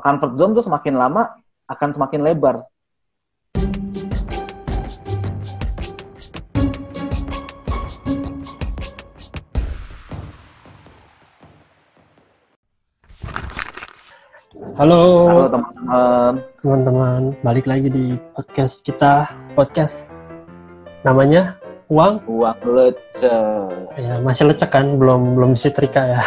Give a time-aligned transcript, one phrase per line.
[0.00, 1.28] comfort zone tuh semakin lama
[1.68, 2.64] akan semakin lebar.
[14.78, 16.32] Halo, Halo teman-teman.
[16.62, 18.06] teman-teman, balik lagi di
[18.38, 19.26] podcast kita,
[19.58, 20.14] podcast
[21.02, 21.58] namanya
[21.88, 22.20] Uang.
[22.28, 23.96] Uang lecek.
[23.96, 26.22] Ya, masih lecek kan, belum belum setrika ya.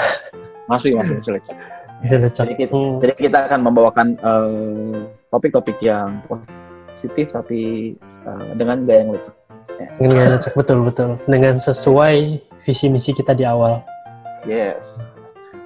[0.66, 1.71] Masih masih masih lecek.
[2.02, 4.98] Jadi kita, Hmm, jadi kita akan membawakan eh,
[5.30, 9.36] topik-topik yang positif tapi eh, dengan gaya yang lecek.
[9.98, 13.82] dengan gaya lecek betul betul, dengan sesuai visi misi kita di awal.
[14.46, 15.10] Yes.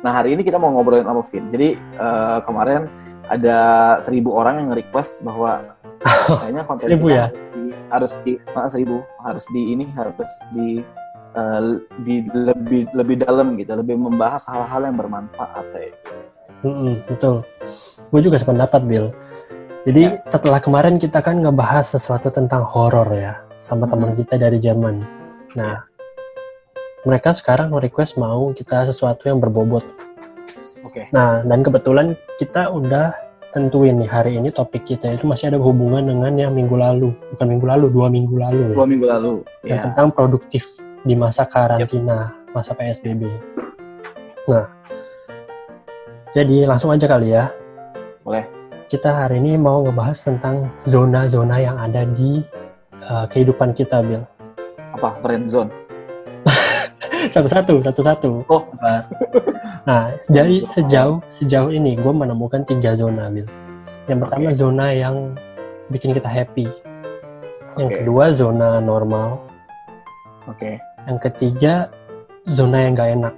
[0.04, 1.48] Nah hari ini kita mau ngobrolin sama Vin.
[1.52, 2.88] Jadi eh, kemarin
[3.32, 3.58] ada
[4.06, 5.74] seribu orang yang request bahwa
[6.44, 7.28] kayaknya konten Seribu kita ya?
[7.90, 10.84] harus di harus di ah, seribu harus di ini harus di
[11.36, 11.60] eh,
[12.02, 15.92] di lebih lebih dalam gitu, lebih membahas hal-hal yang bermanfaat ya.
[16.64, 17.44] Mm-mm, betul.
[18.10, 19.12] Gue juga sependapat, Bill.
[19.86, 20.18] Jadi Ya.
[20.26, 23.92] setelah kemarin kita kan ngebahas sesuatu tentang horor ya, sama Hmm.
[23.94, 25.06] teman kita dari zaman.
[25.54, 25.86] Nah,
[27.06, 29.86] mereka sekarang request mau kita sesuatu yang berbobot.
[30.82, 31.06] Oke.
[31.14, 32.08] Nah, dan kebetulan
[32.42, 33.14] kita udah
[33.54, 37.48] tentuin nih hari ini topik kita itu masih ada hubungan dengan yang minggu lalu, bukan
[37.48, 39.32] minggu lalu, dua minggu lalu ya, Dua minggu lalu.
[39.64, 39.84] yang Ya.
[39.86, 40.66] tentang produktif
[41.06, 43.30] di masa karantina, masa PSBB.
[44.50, 44.66] Nah,
[46.34, 47.54] jadi langsung aja kali ya.
[48.26, 48.44] Boleh.
[48.90, 52.42] Kita hari ini mau ngebahas tentang zona-zona yang ada di
[53.06, 54.26] uh, kehidupan kita, Bill.
[54.98, 55.70] Apa friend zone?
[57.34, 58.46] Satu-satu, satu-satu.
[58.50, 58.66] Oh.
[59.86, 63.50] Nah, dari sejauh sejauh ini gue menemukan tiga zona, Bill.
[64.06, 64.58] Yang pertama Oke.
[64.58, 65.16] zona yang
[65.90, 66.70] bikin kita happy.
[67.78, 67.98] Yang Oke.
[68.02, 69.42] kedua zona normal.
[70.46, 70.78] Oke.
[71.06, 71.74] Yang ketiga
[72.50, 73.34] zona yang gak enak.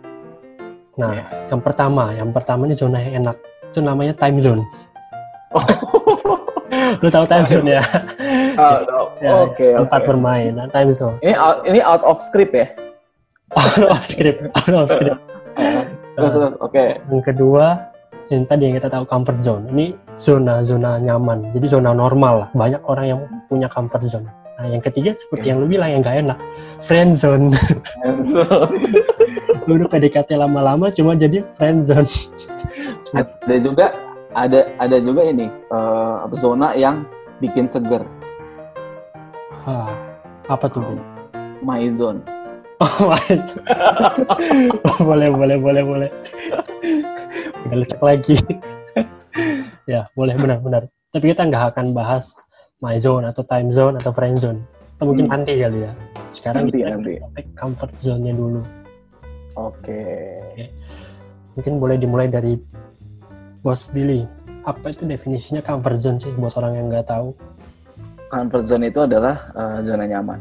[0.97, 1.25] Nah, Iya.
[1.53, 3.37] yang pertama, yang pertama ini zona yang enak.
[3.71, 4.61] Itu namanya time zone.
[7.03, 7.83] Lu tahu time zone ya?
[8.57, 9.13] Ah, no.
[9.21, 9.69] Ya, Oke.
[9.77, 10.07] tempat oke.
[10.09, 10.51] bermain.
[10.57, 11.15] Nah, time zone.
[11.21, 12.67] Ini out, ini out of script ya?
[13.53, 15.19] Out of script, out of script.
[16.17, 16.97] Terus, terus, oke.
[17.13, 17.93] Yang kedua,
[18.33, 19.69] yang tadi yang kita tahu comfort zone.
[19.69, 21.53] Ini zona-zona nyaman.
[21.53, 22.49] Jadi zona normal lah.
[22.57, 24.25] Banyak orang yang punya comfort zone.
[24.57, 26.39] Nah, yang ketiga seperti yang lu bilang yang gak enak,
[26.81, 27.53] friend zone.
[28.01, 28.81] Friend zone.
[29.69, 32.09] lu udah PDKT lama-lama cuma jadi friend zone.
[33.13, 33.93] ada juga
[34.33, 37.05] ada ada juga ini apa, zona yang
[37.37, 38.01] bikin seger.
[39.61, 39.93] Hah,
[40.49, 40.81] apa tuh?
[40.81, 40.99] Bin?
[41.61, 42.25] My zone.
[42.81, 43.33] Oh, my.
[45.01, 46.09] boleh, boleh, boleh, boleh.
[47.65, 48.37] Udah lecek lagi.
[49.89, 50.81] ya, boleh, benar, benar.
[51.13, 52.37] Tapi kita nggak akan bahas
[52.77, 54.59] my zone atau time zone atau friend zone.
[54.97, 55.33] Atau mungkin Hmm.
[55.41, 55.91] nanti kali ya.
[56.29, 57.13] Sekarang Nanti, kita nanti.
[57.21, 58.61] topik comfort zone-nya dulu.
[59.57, 60.01] Oke.
[61.57, 62.53] Mungkin boleh dimulai dari
[63.65, 64.25] Bos Billy.
[64.61, 67.33] Apa itu definisinya comfort zone sih buat orang yang nggak tahu?
[68.29, 70.37] Comfort zone itu adalah eh, zona nyaman.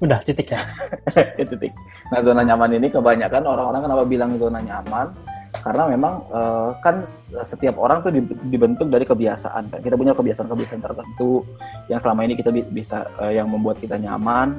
[0.00, 0.64] Udah, titik ya?
[1.36, 1.76] Titik.
[2.08, 5.12] Nah, zona nyaman ini kebanyakan orang-orang kenapa bilang zona nyaman?
[5.60, 7.04] Karena memang eh, kan
[7.44, 9.78] setiap orang tuh dib- dibentuk dari kebiasaan kan.
[9.84, 11.44] Kita punya kebiasaan-kebiasaan tertentu
[11.92, 14.56] yang selama ini kita bi- bisa eh, yang membuat kita nyaman.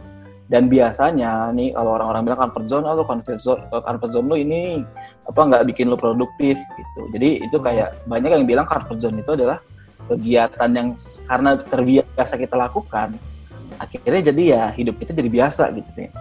[0.51, 4.27] Dan biasanya nih kalau orang-orang bilang comfort zone, oh lu comfort zone, eh, comfort zone
[4.27, 4.83] lu ini
[5.25, 7.01] apa nggak bikin lu produktif gitu.
[7.15, 9.63] Jadi itu kayak banyak yang bilang comfort zone itu adalah
[10.11, 10.87] kegiatan yang
[11.23, 13.15] karena terbiasa kita lakukan
[13.79, 16.11] akhirnya jadi ya hidup kita jadi biasa gitu nih.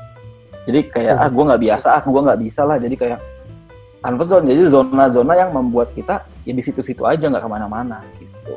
[0.64, 2.76] Jadi kayak ah gue nggak biasa, ah gue nggak bisa lah.
[2.78, 3.18] Jadi kayak
[4.00, 4.44] comfort zone.
[4.48, 8.56] Jadi zona-zona yang membuat kita ya di situ-situ aja nggak ke mana-mana gitu.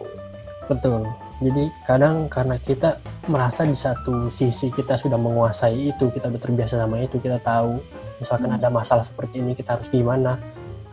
[0.65, 1.03] Betul.
[1.43, 6.79] Jadi kadang karena kita merasa di satu sisi kita sudah menguasai itu, kita udah terbiasa
[6.79, 7.83] sama itu, kita tahu
[8.17, 8.57] misalkan Hmm.
[8.57, 10.39] ada masalah seperti ini kita harus gimana.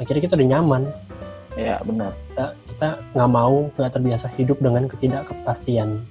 [0.02, 0.82] Akhirnya kita udah nyaman.
[1.54, 6.02] Ya benar, Kita kita nggak mau nggak terbiasa hidup dengan ketidakpastian.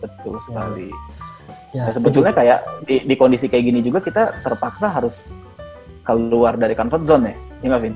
[0.00, 0.90] betul sekali.
[1.70, 5.38] Ya, Nah, sebetulnya kayak di, di kondisi kayak gini juga kita terpaksa harus
[6.02, 7.34] keluar dari comfort zone ya,
[7.68, 7.94] nggak, Vin?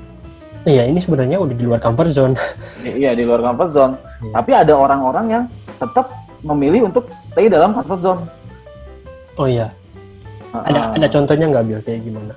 [0.67, 2.35] Iya ini sebenarnya udah di luar comfort zone.
[2.83, 3.93] Iya di luar comfort zone.
[4.19, 4.33] Iya.
[4.35, 5.43] Tapi ada orang-orang yang
[5.79, 6.11] tetap
[6.43, 8.21] memilih untuk stay dalam comfort zone.
[9.37, 9.69] Oh iya,
[10.51, 10.97] ada Uh-uh.
[10.97, 12.33] ada contohnya nggak Bill kayak gimana?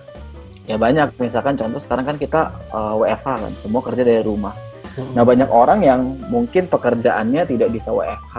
[0.69, 4.55] Ya banyak, misalkan contoh sekarang kan kita uh, WFH kan, semua kerja dari rumah.
[4.94, 5.17] Hmm.
[5.17, 8.37] Nah banyak orang yang mungkin pekerjaannya tidak bisa WFH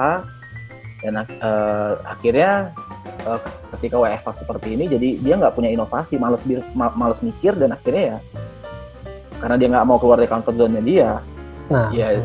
[1.01, 2.69] dan uh, akhirnya
[3.25, 3.41] uh,
[3.75, 8.15] ketika WFH seperti ini, jadi dia nggak punya inovasi, males bir- males mikir dan akhirnya
[8.15, 8.19] ya
[9.41, 11.11] karena dia nggak mau keluar dari comfort zone-nya dia,
[11.71, 12.19] Nah, Iya.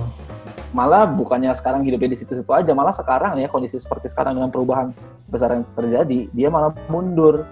[0.74, 4.90] malah bukannya sekarang hidupnya di situ-situ aja, malah sekarang ya kondisi seperti sekarang dengan perubahan
[5.30, 7.46] besar yang terjadi, dia malah mundur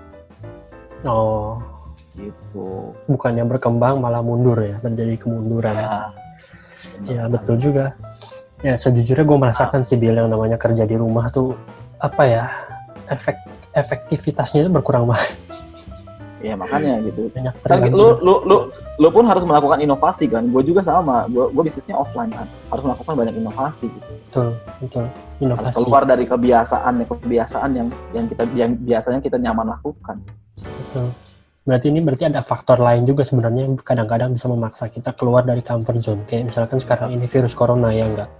[1.07, 1.63] oh
[2.19, 2.95] gitu.
[3.11, 5.75] bukannya berkembang malah mundur ya terjadi kemunduran.
[5.75, 6.11] Nah,
[7.07, 7.97] Iya betul juga.
[8.63, 11.53] Ya sejujurnya gue merasakan sih Bill yang namanya kerja di rumah tuh
[11.99, 12.45] apa ya
[13.11, 13.37] efek
[13.75, 15.35] efektivitasnya itu berkurang banget.
[16.45, 17.29] Iya makanya gitu.
[17.35, 18.57] Banyak Kan lu, lu, lu,
[18.95, 20.47] lu pun harus melakukan inovasi kan.
[20.55, 21.27] Gue juga sama.
[21.27, 22.47] Gue gue bisnisnya offline kan.
[22.71, 23.91] Harus melakukan banyak inovasi.
[23.91, 24.13] Gitu.
[24.31, 24.49] Betul,
[24.79, 25.05] betul.
[25.11, 25.75] Harus Inovasi.
[25.75, 30.23] keluar dari kebiasaan ya kebiasaan yang yang kita yang biasanya kita nyaman lakukan.
[30.63, 31.11] Betul.
[31.65, 35.65] Berarti ini berarti ada faktor lain juga sebenarnya yang kadang-kadang bisa memaksa kita keluar dari
[35.65, 36.23] comfort zone.
[36.29, 38.31] Kayak misalkan sekarang ini virus corona ya enggak.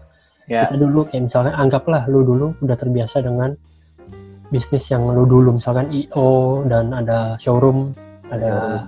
[0.45, 0.69] Ya.
[0.69, 3.57] Kita dulu kayak misalkan anggaplah lu dulu udah terbiasa dengan
[4.53, 7.97] bisnis yang lu dulu misalkan IO dan ada showroom,
[8.29, 8.87] ada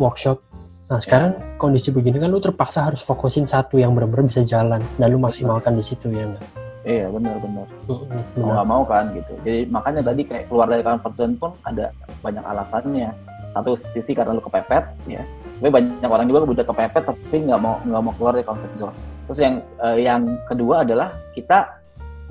[0.00, 0.47] workshop.
[0.88, 5.06] Nah sekarang kondisi begini kan lu terpaksa harus fokusin satu yang benar-benar bisa jalan dan
[5.12, 6.44] lu maksimalkan di situ ya enggak.
[6.88, 7.68] Iya benar-benar.
[7.84, 9.32] Mm-mm, Mau nggak mau kan gitu.
[9.44, 11.92] Jadi makanya tadi kayak keluar dari comfort zone pun ada
[12.24, 13.12] banyak alasannya.
[13.52, 15.20] Satu sisi karena lu kepepet ya.
[15.60, 18.96] Tapi banyak orang juga udah kepepet tapi nggak mau nggak mau keluar dari comfort zone.
[19.28, 21.68] Terus yang eh, yang kedua adalah kita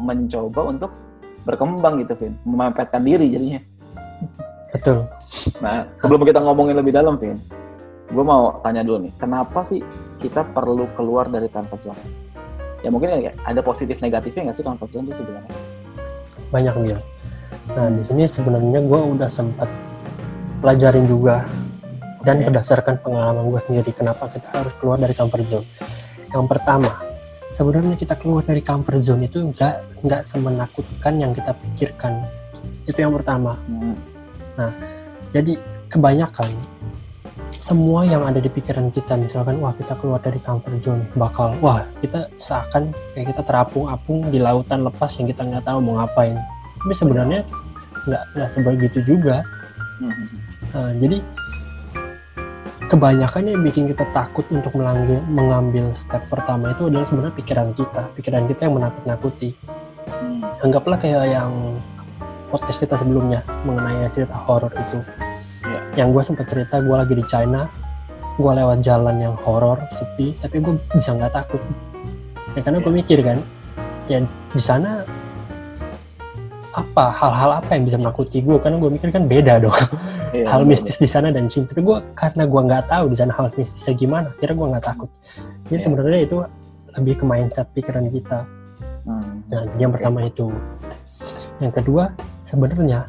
[0.02, 0.92] mencoba untuk
[1.46, 2.34] berkembang gitu, Vin.
[2.42, 3.62] Memepetkan diri jadinya.
[4.74, 5.06] Betul.
[5.62, 7.40] Nah, sebelum kita ngomongin lebih dalam, Vin,
[8.08, 9.84] gue mau tanya dulu nih, kenapa sih
[10.24, 12.04] kita perlu keluar dari comfort zone?
[12.86, 15.56] Ya mungkin ya, ada positif negatifnya nggak sih comfort zone itu sebenarnya?
[16.52, 17.00] banyak Bill.
[17.76, 19.68] Nah di sini sebenarnya gue udah sempat
[20.64, 21.44] pelajarin juga
[22.24, 22.46] dan Oke.
[22.52, 25.68] berdasarkan pengalaman gue sendiri kenapa kita harus keluar dari comfort zone.
[26.32, 26.92] Yang pertama,
[27.56, 32.24] sebenarnya kita keluar dari comfort zone itu nggak nggak semenakutkan yang kita pikirkan.
[32.88, 33.56] Itu yang pertama.
[33.68, 33.96] Hmm.
[35.36, 35.60] Jadi
[35.92, 36.50] kebanyakan
[37.58, 41.82] semua yang ada di pikiran kita misalkan wah kita keluar dari comfort zone bakal wah
[42.00, 46.38] kita seakan kayak kita terapung-apung di lautan lepas yang kita nggak tahu mau ngapain
[46.78, 47.42] tapi sebenarnya
[48.08, 49.44] nggak nggak sebegitu juga
[49.98, 50.14] Hmm.
[50.78, 51.18] Nah, jadi
[52.86, 58.02] kebanyakan yang bikin kita takut untuk mengambil, mengambil step pertama itu adalah sebenarnya pikiran kita
[58.14, 59.58] pikiran kita yang menakut-nakuti
[60.08, 60.40] Hmm.
[60.64, 61.52] anggaplah kayak yang
[62.48, 65.04] podcast kita sebelumnya mengenai cerita horor itu.
[65.98, 67.66] Yang gue sempat cerita gue lagi di China,
[68.38, 71.62] gue lewat jalan yang horor, sepi, tapi gue bisa nggak takut.
[72.54, 73.42] Ya karena gue mikir kan,
[74.06, 74.22] ya
[74.54, 75.02] di sana
[76.78, 79.74] apa hal-hal apa yang bisa menakuti gue karena gue mikir kan beda dong
[80.30, 83.34] Iya, hal mistis di sana dan sini tapi gue karena gue nggak tahu di sana
[83.34, 85.10] hal mistisnya gimana kira gue nggak takut
[85.68, 85.86] jadi Iya.
[85.90, 86.38] sebenarnya itu
[86.98, 88.48] lebih ke mindset pikiran kita.
[89.06, 89.46] Hmm.
[89.48, 90.50] Nah, yang pertama itu.
[91.62, 92.14] Yang kedua,
[92.44, 93.06] sebenarnya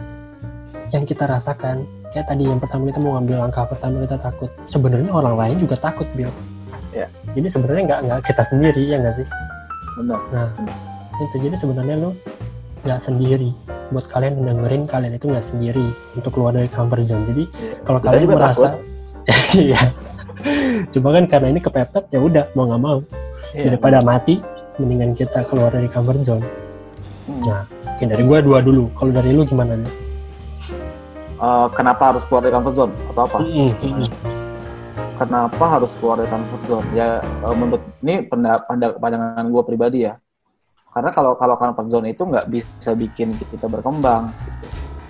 [0.92, 1.84] yang kita rasakan,
[2.18, 4.50] kayak tadi yang pertama kita mau ngambil langkah pertama kita takut.
[4.66, 6.34] Sebenarnya orang lain juga takut, Bill.
[6.90, 7.06] Ya.
[7.30, 9.26] Jadi sebenarnya nggak nggak kita sendiri ya nggak sih?
[10.02, 10.18] Benar.
[10.34, 10.50] Nah,
[11.22, 12.10] itu jadi sebenarnya lo
[12.82, 13.54] nggak sendiri.
[13.94, 17.22] Buat kalian dengerin, kalian itu nggak sendiri untuk keluar dari comfort zone.
[17.30, 17.86] Jadi Iya.
[17.86, 18.68] kalau Kita kalian juga merasa,
[19.62, 19.80] iya.
[20.90, 22.98] Cuma kan karena ini kepepet ya udah mau nggak mau
[23.54, 23.70] Iya.
[23.70, 24.42] daripada mati,
[24.82, 26.42] mendingan kita keluar dari comfort zone.
[27.30, 27.46] Hmm.
[27.46, 27.62] Nah,
[27.94, 28.90] Oke, dari gua dua dulu.
[28.98, 30.07] Kalau dari lu gimana nih?
[31.38, 33.38] Eh, kenapa harus keluar dari comfort zone atau apa?
[33.46, 34.08] Mm, mm, mm.
[35.18, 36.86] Kenapa harus keluar dari comfort zone?
[36.98, 40.18] Ya eh, menurut ini penda- panda- pandangan gue pribadi ya.
[40.90, 44.34] Karena kalau kalau comfort zone itu nggak bisa bikin kita berkembang.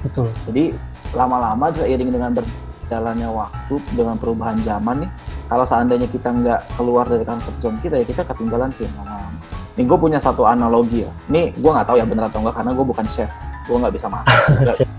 [0.04, 0.28] Betul.
[0.52, 0.76] Jadi
[1.16, 5.10] lama-lama seiring dengan berjalannya waktu dengan perubahan zaman nih,
[5.48, 9.32] kalau seandainya kita nggak keluar dari comfort zone kita ya kita ketinggalan sih lama-lama.
[9.80, 11.10] Nih gue punya satu analogi ya.
[11.32, 13.32] Ini gue nggak tahu ya benar atau enggak karena gue bukan chef.
[13.64, 14.36] Gue nggak bisa masak.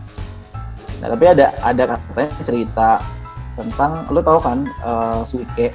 [1.00, 2.90] nah, tapi ada ada katanya cerita
[3.60, 5.68] tentang lu tahu kan eh, suike.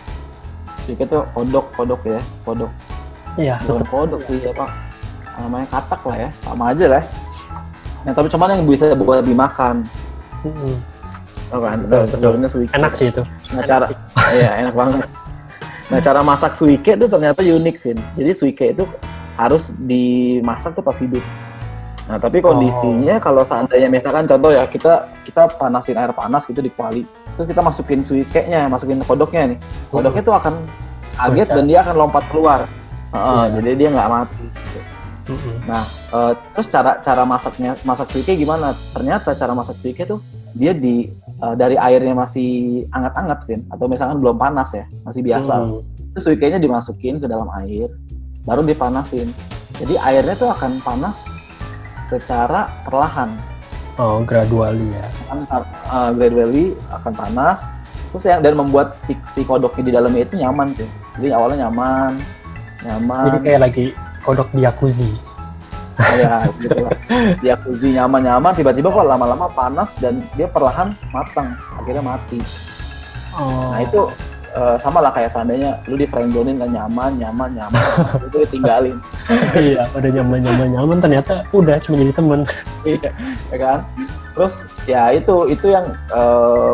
[0.84, 2.72] Suike itu kodok kodok ya kodok.
[3.34, 4.70] Iya, Bukan kodok sih ya pak.
[5.34, 7.04] Namanya katak lah ya sama aja lah.
[8.04, 9.84] Nah tapi cuman yang bisa buat dimakan.
[10.44, 10.76] Mm, mm.
[11.50, 11.78] Tahu kan?
[11.88, 12.32] Betul, betul.
[12.48, 12.72] Suike.
[12.72, 13.22] Enak sih itu.
[13.24, 13.98] Nah, Enak cara sih.
[14.38, 15.08] iya enak banget.
[15.84, 17.92] Nah, cara masak suike itu ternyata unik sih.
[18.16, 18.84] Jadi suike itu
[19.36, 21.20] harus dimasak tuh pas hidup.
[22.04, 26.68] Nah, tapi kondisinya kalau seandainya misalkan contoh ya kita kita panasin air panas gitu di
[26.68, 29.58] kuali, terus kita masukin suike-nya, masukin kodoknya nih.
[29.88, 30.54] Kodoknya tuh akan
[31.16, 31.56] kaget Bocah.
[31.56, 32.60] dan dia akan lompat keluar.
[33.14, 33.52] Heeh, Iya.
[33.56, 34.46] Jadi dia nggak mati.
[35.24, 35.56] Mm, mm.
[35.64, 38.76] Nah, eh, terus cara cara masaknya masak suike gimana?
[38.92, 40.20] Ternyata cara masak suike tuh
[40.52, 41.08] dia di
[41.40, 45.54] eh, dari airnya masih anget-anget kan atau misalkan belum panas ya, masih biasa.
[45.56, 45.80] Mm.
[46.12, 47.88] Terus suikenya dimasukin ke dalam air,
[48.44, 49.32] baru dipanasin.
[49.80, 51.43] Jadi airnya tuh akan panas
[52.18, 53.34] secara perlahan.
[53.98, 55.06] Oh, gradually ya.
[55.30, 57.74] Kan uh, gradually akan panas.
[58.14, 60.86] Terus yang dan membuat si, si kodoknya di dalamnya itu nyaman tuh.
[61.18, 62.12] Jadi awalnya nyaman,
[62.86, 63.24] nyaman.
[63.26, 63.86] Jadi kayak lagi
[64.22, 65.12] kodok di jacuzzi.
[66.18, 67.58] ya gitu lah.
[67.62, 72.42] Kuzi nyaman-nyaman, tiba-tiba kok lama-lama panas dan dia perlahan matang, akhirnya mati.
[73.34, 73.70] Oh.
[73.70, 74.10] Nah itu
[74.54, 77.82] eh, sama lah kayak seandainya lu di friendzonin kan nyaman, nyaman, nyaman,
[78.30, 78.96] itu ditinggalin.
[79.58, 82.40] iya udah nyaman nyaman nyaman ternyata udah cuma jadi temen
[82.88, 83.10] Iya,
[83.50, 83.78] ya kan?
[84.34, 84.54] Terus
[84.86, 86.72] ya itu itu yang eh,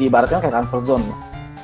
[0.00, 1.06] diibaratkan kayak comfort zone.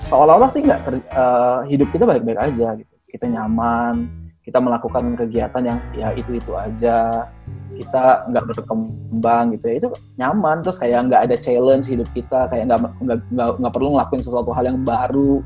[0.07, 2.95] Seolah-olah sih nggak eh, hidup kita baik-baik aja gitu.
[3.07, 7.26] Kita nyaman, kita melakukan kegiatan yang ya itu itu aja.
[7.75, 9.75] Kita nggak berkembang gitu ya.
[9.83, 10.62] Itu nyaman.
[10.62, 14.87] Terus kayak nggak ada challenge hidup kita, kayak nggak nggak perlu ngelakuin sesuatu hal yang
[14.87, 15.43] baru.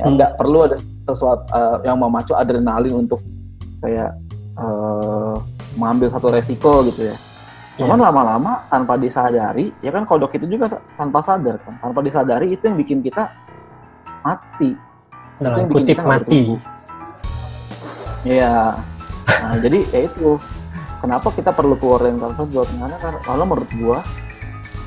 [0.00, 0.16] Ya, Hmm.
[0.18, 0.76] nggak perlu ada
[1.06, 3.20] sesuatu eh, yang memacu adrenalin untuk
[3.84, 4.16] kayak
[4.56, 5.34] eh,
[5.76, 7.16] mengambil satu resiko gitu ya.
[7.74, 12.62] Cuman lama-lama tanpa disadari, ya kan kodok itu juga tanpa sadar kan, tanpa disadari itu
[12.70, 13.28] yang bikin kita
[14.24, 14.78] mati.
[15.42, 16.73] dalam bikin kutip mati bertumbuh.
[18.24, 18.80] Iya.
[19.24, 20.40] Nah, jadi ya itu.
[21.04, 22.72] Kenapa kita perlu keluar dari comfort zone?
[22.80, 24.00] Karena kar- kalau menurut gua,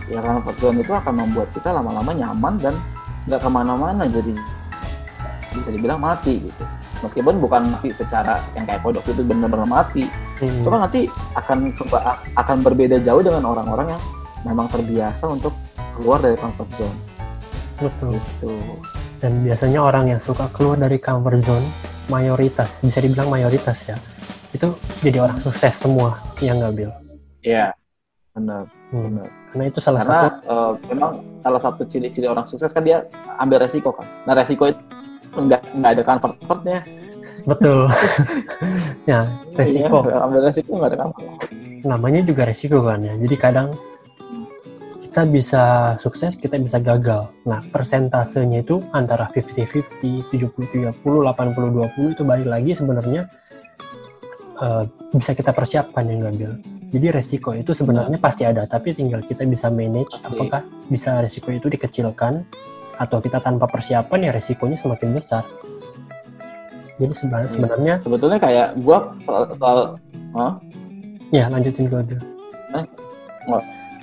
[0.10, 2.74] ya comfort zone itu akan membuat kita lama-lama nyaman dan
[3.30, 4.34] nggak ke mana-mana jadi
[5.54, 6.64] bisa dibilang mati gitu.
[7.06, 10.62] Meskipun bukan mati secara yang kayak kodok itu benar-benar mati, Hmm.
[10.62, 11.74] Cuma nanti akan
[12.38, 14.02] akan berbeda jauh dengan orang-orang yang
[14.46, 15.50] memang terbiasa untuk
[15.98, 16.98] keluar dari comfort zone
[17.78, 18.54] betul gitu.
[19.18, 21.66] dan biasanya orang yang suka keluar dari comfort zone
[22.08, 23.98] mayoritas bisa dibilang mayoritas ya
[24.50, 24.68] itu
[25.02, 26.92] jadi orang sukses semua yang nggak bil
[27.40, 27.72] Iya,
[28.32, 29.04] benar, Hmm.
[29.08, 29.28] benar.
[29.48, 33.62] karena itu salah Karena satu eh, memang salah satu ciri-ciri orang sukses kan dia ambil
[33.62, 34.04] resiko kan.
[34.24, 34.80] Nah resiko itu
[35.34, 36.80] nggak nggak ada comfort-comfortnya.
[37.44, 37.88] betul
[39.12, 39.24] ya
[39.54, 41.24] resiko Iya, ambil resiko nggak ada comfort.
[41.84, 43.68] namanya juga resiko kan ya jadi kadang
[45.18, 45.66] kita bisa
[45.98, 53.26] sukses kita bisa gagal nah persentasenya itu antara 50-50 70-30 80-20 itu balik lagi sebenarnya
[54.62, 54.86] eh,
[55.18, 56.62] bisa kita persiapkan yang ngambil
[56.94, 60.38] jadi resiko itu sebenarnya pasti ada tapi tinggal kita bisa manage Pasti.
[60.38, 62.46] apakah bisa resiko itu dikecilkan
[63.02, 65.42] atau kita tanpa persiapan ya resikonya semakin besar
[67.02, 67.50] jadi Iya.
[67.50, 69.98] sebenarnya Sebetulnya kayak gua soal, soal
[70.38, 70.62] Hah?
[71.34, 72.22] ya lanjutin dulu dulu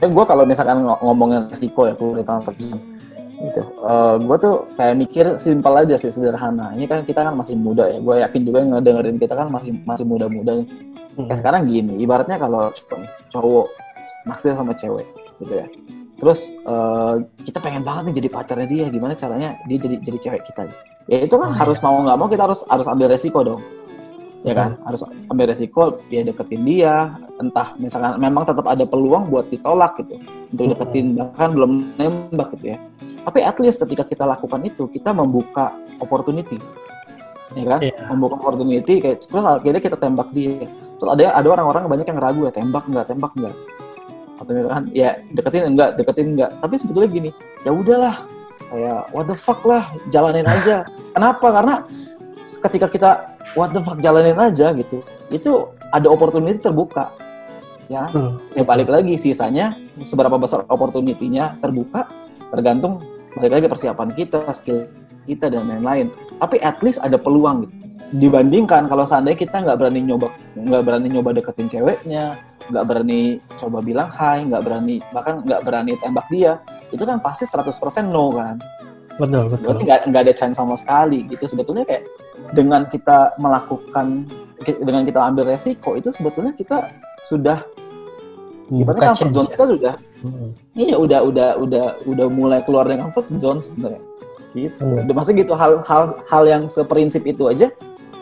[0.05, 2.85] kan gue kalau misalkan ng- ngomongin resiko ya dari comfort zone
[3.35, 3.63] gitu.
[4.25, 6.73] Gue tuh kayak mikir simpel aja sih sederhana.
[6.77, 9.73] Ini kan kita kan masih muda ya gue yakin juga yang ngedengerin kita kan masih
[9.83, 10.69] masih muda-muda nih.
[11.15, 11.31] Hmm.
[11.31, 12.75] kayak sekarang gini ibaratnya kalau
[13.31, 13.71] cowok
[14.27, 15.07] naksir sama cewek
[15.39, 15.67] gitu ya.
[16.15, 20.43] Terus eh, kita pengen banget nih jadi pacarnya dia gimana caranya dia jadi jadi cewek
[20.47, 20.67] kita
[21.07, 23.61] ya itu kan Oh, harus mau nggak mau kita harus harus ambil resiko dong
[24.45, 24.77] ya kan?
[24.85, 30.21] Harus ambil resiko dia deketin dia entah misalkan memang tetap ada peluang buat ditolak gitu
[30.53, 32.79] untuk deketin bahkan belum nembak gitu ya.
[33.25, 36.61] Tapi at least ketika kita lakukan itu kita membuka opportunity
[37.57, 37.81] ya kan?
[37.81, 37.97] Iya.
[38.13, 40.69] membuka opportunity kayak terus akhirnya kita tembak dia.
[41.01, 43.57] Terus ada ada orang-orang banyak yang ragu ya tembak nggak tembak nggak?
[44.45, 47.31] Atau misalkan ya deketin enggak deketin enggak tapi sebetulnya gini
[47.65, 48.17] ya udahlah
[48.69, 50.85] kayak what the fuck lah jalanin aja.
[51.17, 51.47] Kenapa?
[51.49, 51.75] Karena
[52.45, 53.11] ketika kita
[53.59, 55.03] what the fuck jalanin aja gitu.
[55.31, 57.11] Itu ada opportunity terbuka
[57.89, 58.11] ya.
[58.11, 58.41] Betul.
[58.55, 62.09] ya balik lagi sisanya seberapa besar opportunity-nya terbuka
[62.51, 63.03] tergantung
[63.35, 64.87] balik lagi persiapan kita skill
[65.25, 66.13] kita dan lain-lain.
[66.39, 67.75] Tapi at least ada peluang gitu.
[68.15, 72.39] Dibandingkan kalau seandainya kita nggak berani nyoba nggak berani nyoba deketin ceweknya
[72.71, 76.63] nggak berani coba bilang hai nggak berani bahkan nggak berani tembak dia
[76.95, 77.75] itu kan pasti 100%
[78.07, 78.57] no kan.
[79.19, 79.83] Betul betul.
[79.83, 81.43] Nggak ada chance sama sekali gitu.
[81.47, 82.07] Sebetulnya kayak
[82.53, 84.27] dengan kita melakukan
[84.81, 86.89] dengan kita ambil resiko itu sebetulnya kita
[87.23, 87.61] sudah
[88.71, 89.53] ibaratnya Buka comfort zone ya.
[89.53, 90.57] kita sudah Hmm.
[90.73, 94.01] iya udah udah udah udah mulai keluar dari comfort zone sebenarnya
[94.53, 95.05] gitu Hmm.
[95.05, 97.69] Udah, maksudnya gitu hal hal hal yang seprinsip itu aja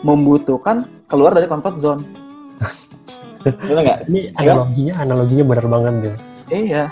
[0.03, 2.03] membutuhkan keluar dari comfort zone
[3.43, 3.99] Bener nggak?
[4.07, 6.15] Ini analoginya analoginya benar banget Bil.
[6.49, 6.83] Iya.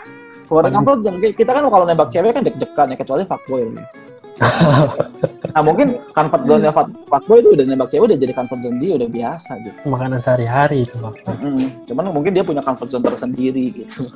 [0.48, 1.18] Keluar dari comfort zone.
[1.32, 3.64] Kita kan kalau nembak cewek kan deg-degan ya, kecuali fuckboy.
[5.52, 8.92] nah mungkin comfort zone-nya fuck- fuckboy itu udah nembak cewek udah jadi comfort zone dia
[8.96, 9.78] udah biasa gitu.
[9.88, 11.14] Makanan sehari-hari itu Pak.
[11.28, 11.68] Mm-mm.
[11.88, 14.08] Cuman mungkin dia punya comfort zone tersendiri gitu.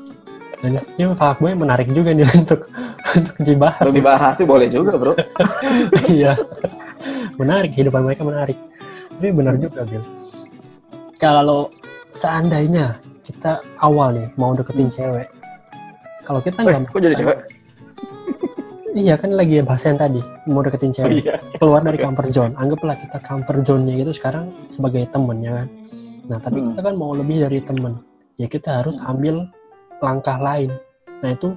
[0.63, 2.71] Dan ini fuckboy menarik juga nih untuk
[3.15, 3.83] untuk dibahas.
[3.83, 5.13] Kalau dibahas sih boleh juga bro.
[6.09, 6.33] Iya.
[7.35, 8.57] menarik, kehidupan mereka menarik.
[9.15, 10.03] Tapi benar juga, Bil.
[11.19, 11.71] Kalau
[12.15, 15.27] seandainya kita awal nih mau deketin cewek,
[16.23, 17.37] kalau kita nggak kok jadi cewek?
[18.95, 21.35] Iya kan lagi bahas yang tadi mau deketin Oh, cewek iya.
[21.59, 22.55] keluar dari comfort zone.
[22.55, 25.67] Anggaplah kita comfort zone-nya itu sekarang sebagai temen ya kan.
[26.31, 26.71] Nah tapi Hmm.
[26.71, 27.99] kita kan mau lebih dari temen,
[28.39, 29.51] ya kita harus ambil
[29.99, 30.71] langkah lain.
[31.19, 31.51] Nah itu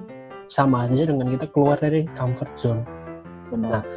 [0.51, 2.83] sama aja dengan kita keluar dari comfort zone.
[3.49, 3.87] Benar.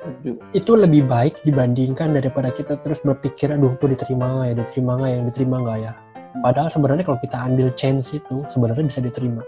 [0.00, 0.32] Setuju.
[0.56, 5.10] itu lebih baik dibandingkan daripada kita terus berpikir aduh gue diterima nggak ya diterima nggak
[5.12, 5.92] ya diterima nggak ya
[6.40, 9.44] padahal sebenarnya kalau kita ambil chance itu sebenarnya bisa diterima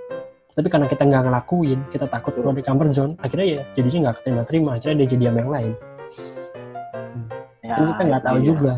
[0.52, 4.16] tapi karena kita nggak ngelakuin kita takut keluar dari comfort zone akhirnya ya jadinya nggak
[4.20, 5.74] keterima-terima akhirnya dia jadi yang lain
[7.62, 8.46] Ya, kita nggak itu tahu dia.
[8.52, 8.72] juga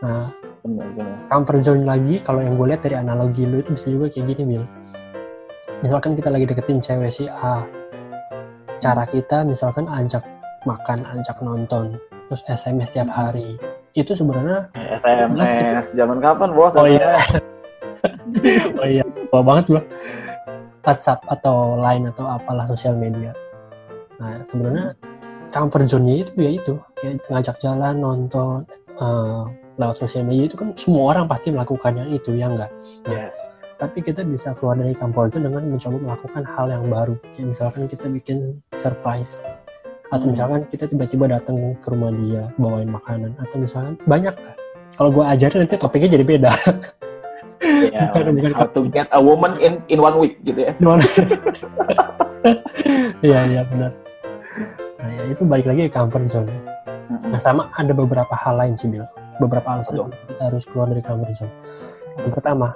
[0.00, 0.24] nah
[0.60, 1.16] Bener, bener.
[1.26, 4.42] comfort zone lagi kalau yang gue lihat dari analogi lu itu bisa juga kayak gini
[4.46, 4.64] Bil
[5.80, 7.64] misalkan kita lagi deketin cewek si A
[8.78, 10.20] cara kita misalkan ajak
[10.62, 11.96] makan ajak nonton
[12.28, 13.56] terus SMS tiap hari
[13.96, 16.76] itu sebenarnya SMS zaman kapan bos?
[16.76, 17.16] Oh, iya.
[17.16, 17.42] SMS?
[18.44, 18.64] iya
[19.30, 19.82] lupa banget gua.
[20.82, 23.30] WhatsApp atau Line atau apalah sosial media.
[24.18, 24.98] Nah sebenarnya
[25.54, 26.74] comfort zone-nya itu ya itu.
[26.98, 28.66] Kayak ngajak jalan nonton
[28.98, 29.42] eh,
[29.78, 32.72] lewat sosial media itu kan semua orang pasti melakukannya itu ya enggak?
[33.06, 33.38] Yes.
[33.80, 37.16] tapi kita bisa keluar dari comfort zone dengan mencoba melakukan hal yang baru.
[37.32, 38.38] Kayak misalkan kita bikin
[38.76, 39.40] surprise.
[40.12, 40.36] Atau Hmm.
[40.36, 43.32] misalkan kita tiba-tiba datang ke rumah dia bawain makanan.
[43.40, 44.54] Atau misalkan banyak lah.
[45.00, 46.50] Kalau gue ajarin nanti topiknya jadi beda
[47.60, 48.52] Iya, Bukan, bukan.
[48.56, 50.72] how to get a woman in in one week gitu ya.
[53.20, 53.92] Iya iya benar.
[54.96, 56.48] Nah ya, itu balik lagi ke comfort zone.
[57.28, 59.04] Nah sama ada beberapa hal lain sih Bil.
[59.36, 60.08] Beberapa alasan Betul.
[60.32, 61.52] kita harus keluar dari comfort zone.
[62.16, 62.68] Yang pertama,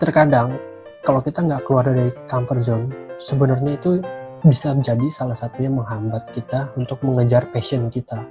[0.00, 0.56] terkadang
[1.04, 2.86] kalau kita nggak keluar dari comfort zone,
[3.20, 4.00] sebenarnya itu
[4.42, 8.24] bisa menjadi salah satu yang menghambat kita untuk mengejar passion kita.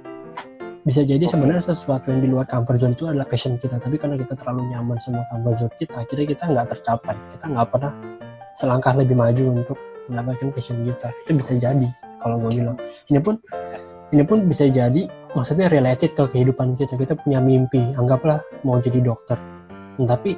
[0.82, 4.18] Bisa jadi sebenarnya sesuatu yang di luar comfort zone itu adalah passion kita, tapi karena
[4.18, 7.14] kita terlalu nyaman sama comfort zone kita, akhirnya kita nggak tercapai.
[7.30, 7.92] Kita nggak pernah
[8.58, 9.78] selangkah lebih maju untuk
[10.10, 11.14] mendapatkan passion kita.
[11.22, 12.74] Itu bisa jadi kalau gue bilang.
[13.06, 13.38] Ini pun
[14.10, 15.06] ini pun bisa jadi
[15.38, 16.98] maksudnya related ke kehidupan kita.
[16.98, 19.38] Kita punya mimpi, anggaplah mau jadi dokter.
[20.02, 20.34] Tapi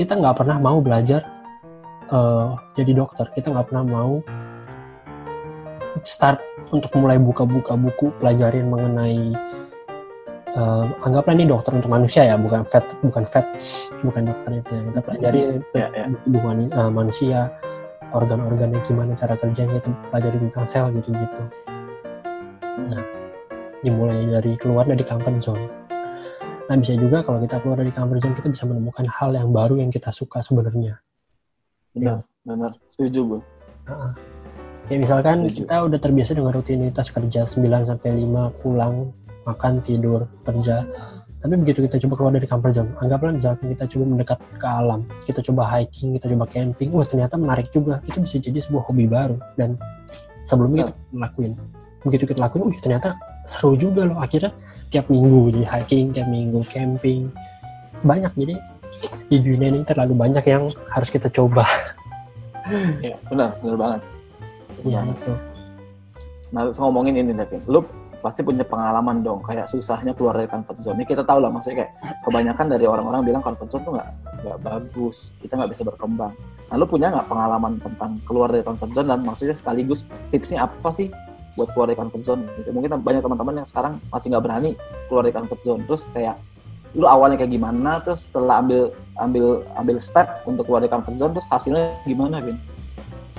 [0.00, 1.20] kita nggak pernah mau belajar
[2.08, 3.28] eh, jadi dokter.
[3.36, 4.24] Kita nggak pernah mau
[6.08, 6.40] start
[6.72, 9.32] untuk mulai buka-buka buku pelajarin mengenai
[10.54, 13.46] eh, anggaplah ini dokter untuk manusia ya bukan vet bukan vet
[14.00, 15.40] bukan dokter itu yang kita pelajari
[16.24, 17.38] tubuh mani- eh, manusia
[18.16, 21.42] organ-organnya gimana cara kerjanya kita pelajari tentang sel gitu-gitu
[22.88, 23.02] nah
[23.84, 25.64] dimulai dari keluar dari comfort zone
[26.68, 29.76] nah bisa juga kalau kita keluar dari comfort zone kita bisa menemukan hal yang baru
[29.76, 30.96] yang kita suka sebenarnya
[31.98, 32.72] Benar, benar.
[32.86, 33.40] Setuju gue.
[34.88, 35.56] Kayak misalkan Setuju.
[35.64, 39.12] kita udah terbiasa dengan rutinitas kerja 9 sampai 5 pulang,
[39.48, 40.84] makan, tidur, kerja.
[41.38, 45.00] Tapi begitu kita coba keluar dari comfort zone, anggaplah misalkan kita coba mendekat ke alam,
[45.22, 48.02] kita coba hiking, kita coba camping, wah ternyata menarik juga.
[48.10, 49.78] Itu bisa jadi sebuah hobi baru dan
[50.50, 51.52] sebelumnya kita lakuin.
[52.02, 53.14] Begitu kita lakuin, wih ternyata
[53.46, 54.18] seru juga loh.
[54.18, 54.50] Akhirnya
[54.90, 57.30] tiap minggu jadi hiking, tiap minggu camping.
[58.02, 58.58] Banyak jadi
[59.30, 61.64] di dunia ini terlalu banyak yang harus kita coba.
[63.00, 64.00] Iya, benar, benar banget.
[64.84, 65.16] Ya banget.
[65.16, 65.32] itu.
[66.48, 67.80] Nah, terus ngomongin ini Devin, lu
[68.18, 70.98] pasti punya pengalaman dong, kayak susahnya keluar dari comfort zone.
[71.02, 71.92] Ini kita tahu lah, maksudnya kayak
[72.26, 74.08] kebanyakan dari orang-orang bilang comfort zone tuh nggak
[74.42, 76.32] nggak bagus, kita nggak bisa berkembang.
[76.68, 80.04] Nah, lu punya nggak pengalaman tentang keluar dari comfort zone dan maksudnya sekaligus
[80.34, 81.08] tipsnya apa sih
[81.54, 82.42] buat keluar dari comfort zone?
[82.58, 82.68] Gitu.
[82.74, 84.70] Mungkin banyak teman-teman yang sekarang masih nggak berani
[85.06, 85.82] keluar dari comfort zone.
[85.86, 86.36] Terus kayak
[86.96, 91.32] lu awalnya kayak gimana, terus setelah ambil ambil ambil step untuk keluar dari comfort zone,
[91.38, 92.58] terus hasilnya gimana, Vin?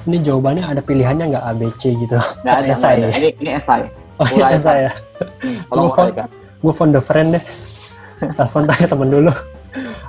[0.08, 2.16] Ini jawabannya ada pilihannya nggak ABC gitu.
[2.46, 2.96] Nggak ada, Esai.
[3.04, 3.08] ada.
[3.12, 3.84] Ini ini esai.
[4.20, 4.92] Oh Mulai, iya saya.
[5.66, 6.28] Tolong Gua phone- uraikan.
[6.60, 7.44] Gue phone the friend deh.
[8.36, 9.32] Telepon tanya temen dulu.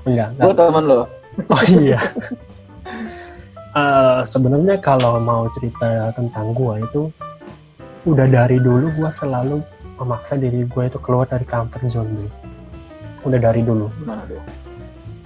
[0.03, 0.59] Enggak, Gue enggak.
[0.61, 1.01] temen lo.
[1.47, 2.01] Oh iya.
[3.71, 7.07] Eh, Sebenarnya kalau mau cerita tentang gua itu
[8.03, 9.63] udah dari dulu gua selalu
[9.95, 12.31] memaksa diri gue itu keluar dari comfort zone dulu.
[13.23, 13.87] Udah dari dulu.
[13.95, 14.43] Gimana tuh?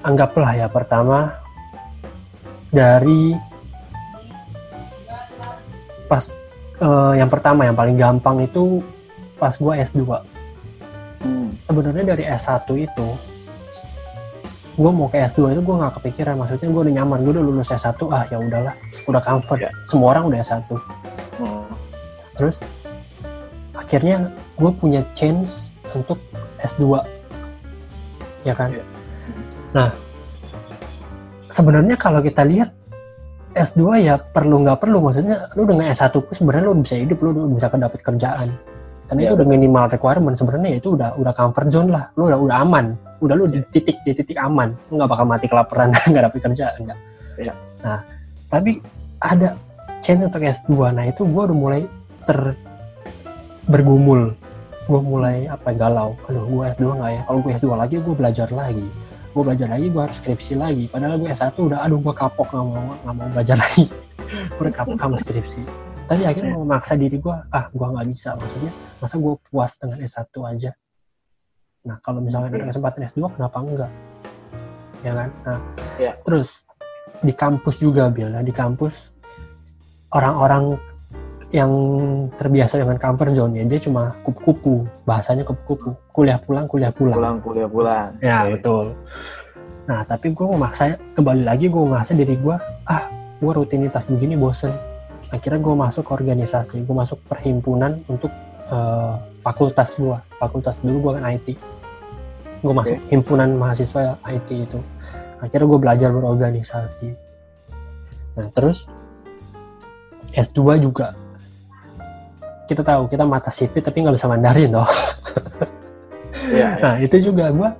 [0.02, 1.32] Anggaplah ya pertama
[2.68, 3.32] dari
[6.04, 6.28] pas
[6.76, 8.82] eh, yang pertama yang paling gampang itu
[9.36, 10.02] pas gua S2
[11.20, 11.48] Hmm.
[11.64, 13.08] sebenarnya dari S1 itu
[14.74, 17.72] gue mau ke S2 itu gue nggak kepikiran maksudnya gue udah nyaman gue udah lulus
[17.72, 18.74] S1 ah ya udahlah
[19.08, 19.70] udah comfort Ya.
[19.88, 20.68] semua orang udah S1
[21.40, 21.64] Hmm.
[22.36, 22.60] terus
[23.72, 24.28] akhirnya
[24.60, 26.20] gue punya chance untuk
[26.60, 27.00] S2
[28.44, 28.84] ya kan Ya.
[29.72, 29.88] nah
[31.48, 32.68] sebenarnya kalau kita lihat
[33.54, 34.98] S2 ya perlu nggak perlu.
[34.98, 38.50] Maksudnya lu dengan S1 pun sebenarnya lu bisa hidup lu bisa dapat kerjaan.
[39.04, 40.34] Karena Ya, itu udah minimal requirement.
[40.34, 42.10] Sebenarnya itu udah udah comfort zone lah.
[42.18, 42.98] Lu udah udah aman.
[43.22, 44.74] Udah lu di titik di titik aman.
[44.90, 47.00] Lu nggak bakal mati kelaparan nggak dapet kerjaan enggak
[47.34, 47.50] Ya.
[47.82, 47.98] nah
[48.46, 48.78] tapi
[49.18, 49.58] ada
[49.98, 51.82] chance untuk S2 nah itu gue udah mulai
[52.22, 52.54] ter
[53.66, 54.38] bergumul.
[54.86, 56.14] Gue mulai apa galau.
[56.30, 57.20] Aduh gue S2 nggak ya?
[57.26, 58.86] Kalau gue S2 lagi gue belajar lagi
[59.34, 60.84] gue belajar lagi gue harus skripsi lagi.
[60.86, 63.90] Padahal gue S1 udah aduh gue kapok nggak mau nggak mau belajar lagi.
[64.54, 65.62] Gue udah kapok sama skripsi.
[66.06, 68.38] Tapi akhirnya mau memaksa diri gue ah gue nggak bisa.
[68.38, 70.70] Maksudnya masa gue puas dengan S1 aja?
[71.84, 73.92] Nah kalau misalnya ada kesempatan S2 kenapa enggak?
[75.02, 75.28] Ya kan?
[75.42, 75.58] Nah
[75.98, 76.12] Iya.
[76.22, 76.62] terus
[77.20, 79.10] di kampus juga Bill ya di kampus
[80.14, 80.78] orang-orang
[81.54, 81.70] yang
[82.34, 85.94] terbiasa dengan comfort zone ya dia cuma kupu-kupu bahasanya kupu-kupu.
[86.10, 88.10] Kuliah pulang kuliah pulang, Pulang kuliah pulang.
[88.18, 88.58] ya Oke.
[88.58, 88.84] betul.
[89.86, 92.56] Nah tapi gue memaksa kembali lagi gue memaksa diri gue
[92.90, 93.06] ah
[93.38, 94.74] gue rutinitas begini bosen.
[95.30, 98.34] Akhirnya gue masuk organisasi gue masuk perhimpunan untuk
[98.66, 99.14] eh,
[99.46, 101.48] fakultas gue fakultas dulu gue kan IT
[102.66, 104.82] gue masuk himpunan mahasiswa IT itu.
[105.38, 107.14] Akhirnya gue belajar berorganisasi.
[108.42, 108.90] Nah terus
[110.34, 111.14] S2 juga
[112.64, 114.88] kita tahu kita mata sipit tapi nggak bisa Mandarin loh
[116.50, 116.82] Iya, iya.
[116.82, 117.70] Nah itu juga gue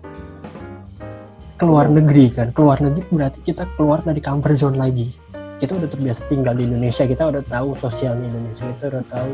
[1.60, 5.12] keluar negeri kan, keluar negeri berarti kita keluar dari comfort zone lagi.
[5.60, 9.30] Kita udah terbiasa tinggal di Indonesia, kita udah tahu sosialnya Indonesia, kita udah tahu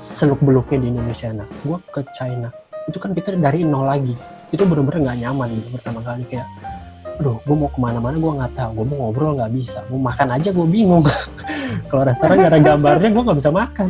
[0.00, 1.28] seluk beluknya di Indonesia.
[1.30, 2.48] Nah, gue ke China,
[2.88, 4.16] itu kan kita dari nol lagi.
[4.50, 6.48] Itu bener-bener nggak nyaman gitu pertama kali kayak,
[7.20, 10.28] aduh, gue mau ke mana-mana gue nggak tahu, gue mau ngobrol nggak bisa, mau makan
[10.40, 11.04] aja gue bingung.
[11.92, 13.88] Kalau restoran nggak ada gambarnya, gue nggak bisa makan.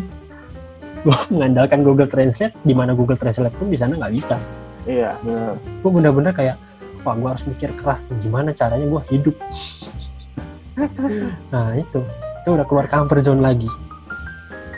[1.06, 4.34] Gue mengandalkan Google Translate, di mana Google Translate pun di sana nggak bisa.
[4.86, 5.58] Iya, benar.
[5.58, 6.54] gue bener-bener kayak
[7.02, 9.34] wah gue harus mikir keras gimana caranya gue hidup?
[11.54, 12.02] nah itu.
[12.42, 13.70] Itu udah keluar comfort zone lagi.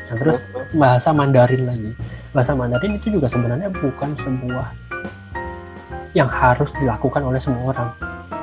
[0.08, 0.40] Nah, terus
[0.76, 1.90] bahasa Mandarin lagi.
[2.32, 4.66] Bahasa Mandarin itu juga sebenarnya bukan sebuah
[6.16, 7.88] yang harus dilakukan oleh semua orang.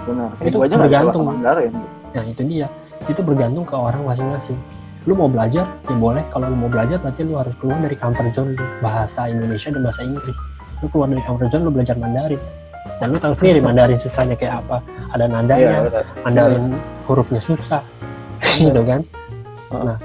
[0.06, 0.30] Benar.
[0.41, 1.26] Itu Itu aja bergantung.
[1.26, 1.74] Mandarin.
[2.13, 2.69] nah itu dia.
[3.10, 4.58] Itu bergantung ke orang masing-masing
[5.05, 5.65] lu mau belajar?
[5.85, 6.23] Ya boleh.
[6.33, 8.65] Kalau lu mau belajar berarti lu harus keluar dari comfort zone lu.
[8.81, 10.37] bahasa Indonesia dan bahasa Inggris.
[10.81, 12.41] Lu keluar dari comfort zone lu belajar Mandarin.
[13.01, 14.77] Dan lu tahu sendiri Mandarin susahnya kayak apa.
[15.13, 16.05] Ada Iya, nadanya benar.
[16.25, 16.65] Mandarin
[17.05, 17.81] hurufnya susah.
[18.57, 19.01] Gitu kan?
[19.71, 19.97] Nah.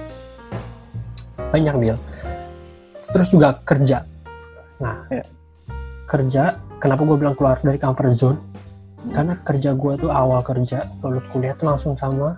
[1.50, 1.98] Banyak bil
[3.10, 4.06] terus juga kerja.
[4.80, 5.24] Nah Iya.
[6.06, 8.38] kerja kenapa gue bilang keluar dari comfort zone?
[9.00, 9.16] Hmm.
[9.16, 12.36] karena kerja gue tuh awal kerja lulus kuliah tuh langsung sama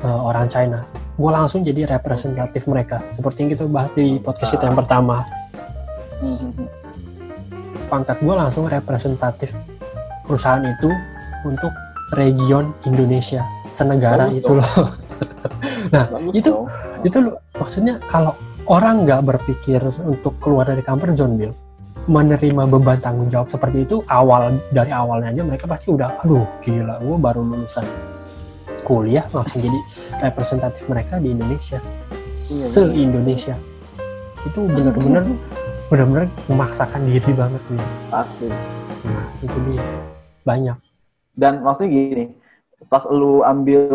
[0.00, 0.88] uh, orang China
[1.18, 5.26] gue langsung jadi representatif mereka seperti yang kita bahas di podcast kita yang pertama
[7.90, 9.50] pangkat gue langsung representatif
[10.22, 10.90] perusahaan itu
[11.42, 11.72] untuk
[12.14, 14.58] region Indonesia senegara Bagus itu dong.
[14.60, 14.88] loh
[15.88, 16.66] Nah, Bagus itu- dong.
[17.02, 21.52] itu loh, maksudnya kalau orang nggak berpikir untuk keluar dari comfort zone Bill
[22.06, 26.96] menerima beban tanggung jawab seperti itu awal dari awalnya aja mereka pasti udah aduh gila
[26.98, 27.84] gue baru lulusan
[28.80, 29.76] kuliah langsung jadi
[30.20, 31.78] representatif mereka di Indonesia
[32.48, 33.54] Iya, se Indonesia
[34.46, 35.24] itu benar-benar
[35.92, 38.48] benar-benar memaksakan diri banget nih pasti.
[39.04, 39.84] nah itu dia
[40.44, 40.78] banyak
[41.38, 42.24] Dan maksudnya gini,
[42.90, 43.86] pas lu ambil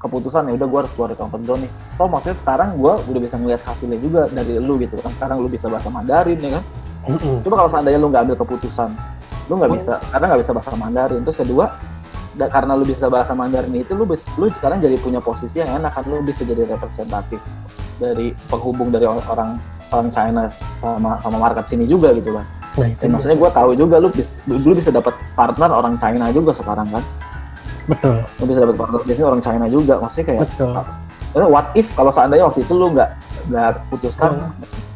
[0.00, 1.72] keputusan ya udah gue harus keluar dari comfort zone nih.
[2.00, 5.12] Toh maksudnya sekarang gue udah bisa ngeliat hasilnya juga dari lu gitu kan.
[5.12, 6.64] Sekarang lu bisa bahasa Mandarin ya kan.
[7.04, 7.44] Mm-mm.
[7.44, 8.96] Coba kalau seandainya lu nggak ambil keputusan,
[9.52, 11.20] lu nggak bisa karena nggak bisa bahasa Mandarin.
[11.20, 11.64] Terus kedua,
[12.34, 15.94] da- karena lu bisa bahasa Mandarin itu lu lu sekarang jadi punya posisi yang enak
[15.94, 17.38] kan lu bisa jadi representatif
[17.98, 19.56] dari penghubung dari or- orang
[19.94, 20.50] orang China
[20.82, 22.46] sama sama market sini juga gitu kan.
[22.74, 26.26] nah itu Dan maksudnya gue tahu juga lu bis, lu bisa dapat partner orang China
[26.34, 27.02] juga sekarang kan.
[27.86, 29.94] betul Lu bisa dapat partner bisnis orang China juga.
[30.02, 30.74] Maksudnya kayak betul
[31.50, 33.10] what if kalau seandainya waktu itu lu nggak
[33.50, 34.50] nggak putuskan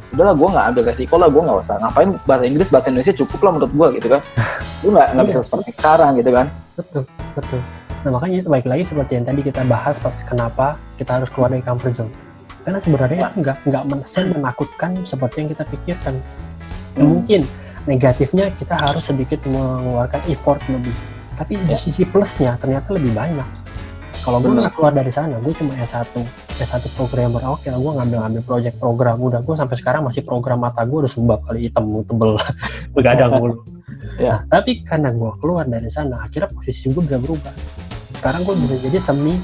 [0.08, 1.76] udahlah gue nggak ambil resiko lah gue nggak usah.
[1.78, 4.20] Ngapain bahasa Inggris bahasa Indonesia cukup lah menurut gue gitu kan?
[4.84, 5.46] Lu nggak nggak bisa Iya.
[5.46, 6.46] seperti sekarang gitu kan?
[6.74, 7.02] Betul
[7.34, 7.60] betul.
[7.98, 10.66] Nah makanya baik lagi seperti yang tadi kita bahas pas kenapa
[10.96, 12.12] kita harus keluar dari comfort zone.
[12.62, 16.14] Karena sebenarnya itu nggak nggak men- menakutkan seperti yang kita pikirkan.
[16.94, 17.08] Ya, Hmm.
[17.14, 17.40] mungkin
[17.84, 20.92] negatifnya kita harus sedikit mengeluarkan effort lebih.
[21.34, 21.78] Tapi di Ya.
[21.78, 23.46] sisi plusnya ternyata lebih banyak
[24.18, 26.10] kalau gue nggak keluar dari sana gue cuma S1
[26.58, 30.60] S1 programmer oke lah gue ngambil ngambil project program udah gue sampai sekarang masih program
[30.60, 32.36] mata gue udah sumbab kali hitam tebel
[32.96, 33.56] begadang mulu
[34.18, 34.34] Ya.
[34.34, 37.54] Nah, tapi karena gue keluar dari sana, akhirnya posisi gue bisa berubah.
[38.12, 39.38] Sekarang gue bisa jadi semi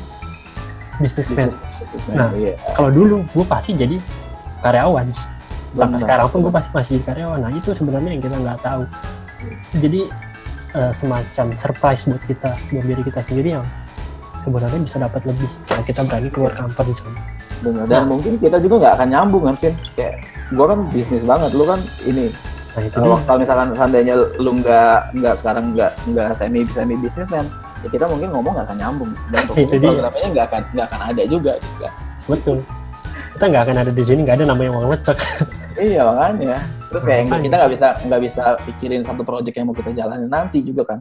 [0.99, 1.47] businessman.
[1.49, 2.31] Business- businessman, Nah.
[2.35, 2.55] iya.
[2.75, 3.97] Kalau dulu gue pasti jadi
[4.61, 5.15] karyawan.
[5.75, 6.01] Sampai Benar.
[6.03, 7.39] sekarang pun gue pasti masih karyawan.
[7.39, 8.83] Nah itu sebenarnya yang kita nggak tahu.
[9.79, 10.01] Jadi
[10.75, 13.65] eh, semacam surprise buat kita, buat diri kita sendiri yang
[14.45, 15.49] sebenarnya bisa dapat lebih.
[15.65, 17.17] Kalau kita berani keluar comfort zone.
[17.65, 17.89] Benar.
[17.89, 20.21] dan mungkin kita juga nggak akan nyambung kan Vin kayak
[20.53, 22.29] gue kan bisnis banget lu kan ini
[22.75, 27.31] Nah itu kalau kalau misalkan seandainya lu nggak nggak sekarang nggak nggak semi semi bisnis
[27.33, 27.47] kan
[27.81, 31.23] ya kita mungkin ngomong nggak akan nyambung dan Itu programnya nggak akan nggak akan ada
[31.25, 31.93] juga gitu kan.
[32.29, 32.59] betul.
[33.35, 35.19] Kita nggak akan ada di sini, nggak ada namanya uang lecek.
[35.89, 36.59] iya makanya
[36.91, 37.43] terus kayak Makanya.
[37.43, 40.99] kita nggak bisa nggak bisa pikirin satu project yang mau kita jalanin nanti juga kan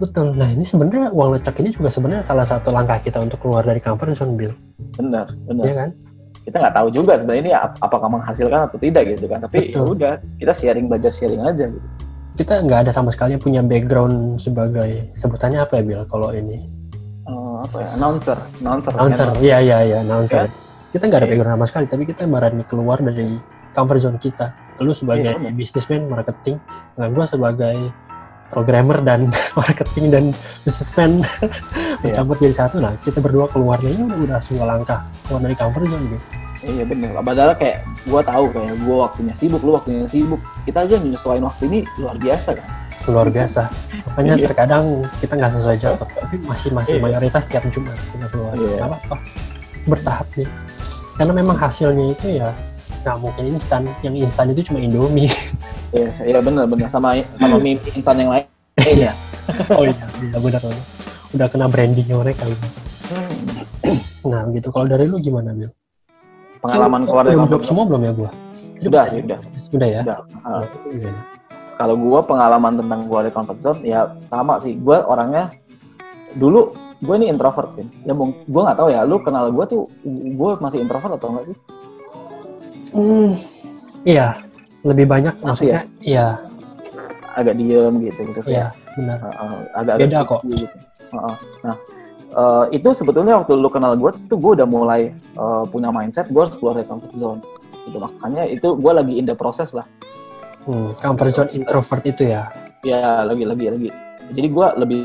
[0.00, 0.32] Betul.
[0.32, 3.78] Nah ini sebenarnya uang lecek ini juga sebenarnya salah satu langkah kita untuk keluar dari
[3.78, 4.52] comfort zone, Bill.
[4.92, 5.90] benar benar Iya kan?
[6.40, 9.78] kita nggak tahu juga sebenarnya ini ap- apakah menghasilkan atau tidak gitu kan tapi ya
[9.78, 11.84] udah kita sharing belajar sharing aja gitu
[12.34, 16.64] kita nggak ada sama sekali yang punya background sebagai sebutannya apa ya Bill kalau ini
[17.22, 20.52] Eh, apa ya announcer announcer announcer iya iya iya announcer Ya.
[20.90, 21.32] kita nggak ada Iya.
[21.34, 23.28] background sama sekali tapi kita ibaratnya keluar dari
[23.70, 24.46] comfort zone kita
[24.80, 25.54] lu sebagai Iya, benar.
[25.54, 26.56] businessman marketing
[26.96, 27.76] nah gue sebagai
[28.50, 30.24] programmer dan marketing dan
[30.62, 31.22] businessman
[32.00, 32.16] Iya.
[32.16, 35.86] mencampur jadi satu nah kita berdua keluarnya ini udah, udah sebuah langkah keluar dari comfort
[35.86, 36.26] zone gitu
[36.60, 37.16] Iya bener.
[37.16, 40.36] Padahal kayak gue tahu kayak gue waktunya sibuk, lu waktunya sibuk.
[40.68, 42.68] Kita aja nyesuaiin waktu ini luar biasa kan.
[43.08, 43.64] luar biasa
[44.06, 44.44] makanya Iya.
[44.44, 44.84] terkadang
[45.18, 47.02] kita nggak sesuai jadwal tapi masih masih Iya.
[47.02, 48.76] mayoritas tiap Jumat kita keluar Iya.
[48.76, 49.16] nggak apa-apa
[49.88, 50.48] bertahap nih
[51.16, 52.52] karena memang hasilnya itu ya
[53.00, 55.30] nggak mungkin instan yang instan itu cuma Indomie
[55.96, 58.46] Iya, iya bener bener sama sama mie instan yang lain.
[58.78, 59.10] Iya.
[59.78, 60.84] oh iya iya benar benar.
[61.30, 62.66] udah kena brandingnya mereka gitu.
[63.10, 63.98] Hmm.
[64.30, 65.70] nah gitu kalau dari lu gimana Bil?
[66.62, 67.66] Pengalaman keluar dari jawab zone.
[67.66, 68.30] semua belum ya gua
[68.80, 69.38] Udah sih, udah.
[69.76, 70.02] udah ya.
[70.88, 71.20] Gimana?
[71.80, 75.48] kalau gue pengalaman tentang gue dari comfort zone ya sama sih gue orangnya
[76.36, 78.12] dulu gue ini introvert kan ya
[78.44, 81.56] gue nggak tahu ya lu kenal gue tuh gue masih introvert atau enggak sih
[82.90, 83.38] Hmm,
[84.02, 84.38] iya
[84.82, 86.26] lebih banyak Masih maksudnya iya.
[87.38, 88.58] Agak diem gitu gitu sih.
[88.58, 89.18] Iya benar.
[89.22, 90.40] Uh, uh, agak Beda agak kok.
[90.50, 90.76] gitu.
[91.10, 91.36] Uh, uh.
[91.62, 91.76] nah
[92.34, 96.40] uh, itu sebetulnya waktu lu kenal gue tuh gue udah mulai uh, punya mindset gue
[96.42, 97.40] harus keluar dari comfort zone.
[97.86, 99.86] Gitu makanya itu gue lagi in the process lah.
[100.66, 102.50] Hmm, comfort zone introvert itu ya?
[102.82, 103.88] Ya lagi lagi lagi.
[104.30, 105.02] Jadi gue lebih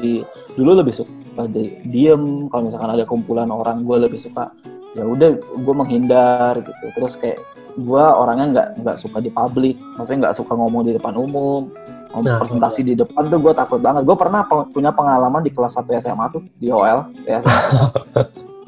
[0.54, 2.48] dulu lebih suka jadi diem.
[2.50, 4.50] Kalau misalkan ada kumpulan orang gue lebih suka
[4.96, 6.86] ya udah gue menghindar gitu.
[6.96, 7.40] Terus kayak
[7.76, 9.76] gue orangnya nggak nggak suka di publik.
[10.00, 11.68] Maksudnya nggak suka ngomong di depan umum
[12.16, 14.08] ngomong Nah, presentasi di depan tuh gue takut banget.
[14.08, 17.44] Gue pernah peng- punya pengalaman di kelas 1 SMA tuh di OL ya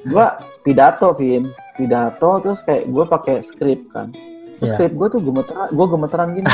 [0.04, 0.26] gue
[0.63, 1.48] pidato Vin.
[1.78, 4.12] Pidato terus kayak gue pakai skrip kan.
[4.58, 4.76] Terus Iya.
[4.76, 6.48] skrip gue tuh gemeteran gue gemeteran gini.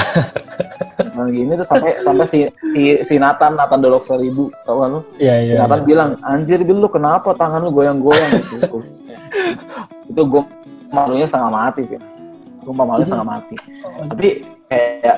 [1.14, 2.40] Nah, gini tuh sampai sampai si
[2.76, 5.02] si si Nathan Nathan Dolok seribu tau kan lu?
[5.18, 5.88] Iya si iya Nathan iya.
[5.88, 8.30] bilang anjir Bil lu kenapa tangan lu goyang-goyang?
[8.50, 8.78] Gitu.
[10.12, 10.42] Itu gue
[10.94, 12.13] malunya setengah mati Vin
[12.72, 13.56] malunya Jadi- setengah mati
[14.08, 14.28] tapi
[14.72, 15.18] kayak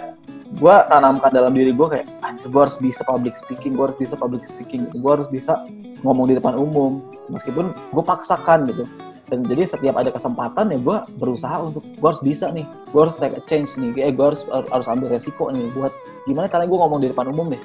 [0.55, 4.15] gue tanamkan dalam diri gue kayak anjir gue harus bisa public speaking gue harus bisa
[4.17, 5.61] public speaking gue harus bisa
[6.05, 7.01] ngomong di depan umum.
[7.33, 8.85] Meskipun gue paksakan gitu.
[9.25, 12.69] Dan jadi setiap ada kesempatan ya gue berusaha untuk gue harus bisa nih.
[12.93, 13.89] Gue harus take a change nih.
[13.97, 15.89] Eh gue harus harus ambil resiko nih buat
[16.29, 17.61] gimana caranya gue ngomong di depan umum deh.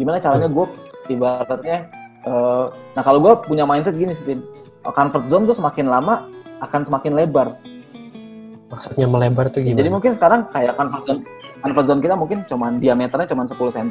[0.00, 0.66] Gimana caranya gue
[1.12, 1.92] ibaratnya
[2.22, 4.38] eh, nah kalau gue punya mindset gini sih
[4.86, 6.30] comfort zone tuh semakin lama
[6.62, 7.58] akan semakin lebar
[8.72, 11.20] maksudnya melebar tuh gimana jadi mungkin sekarang kayak comfort zone,
[11.60, 13.88] comfort zone kita mungkin cuman diameternya cuman 10 cm.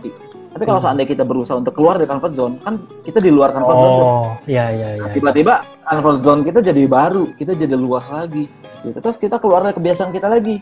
[0.52, 0.86] Tapi kalau Hmm.
[0.90, 3.94] seandainya kita berusaha untuk keluar dari comfort zone, kan kita di luar comfort zone.
[3.94, 4.04] tuh.
[4.04, 8.50] oh iya iya iya Tiba-tiba comfort zone kita jadi baru, kita jadi luas lagi.
[8.82, 8.98] Gitu.
[8.98, 10.60] Terus kita keluar dari kebiasaan kita lagi,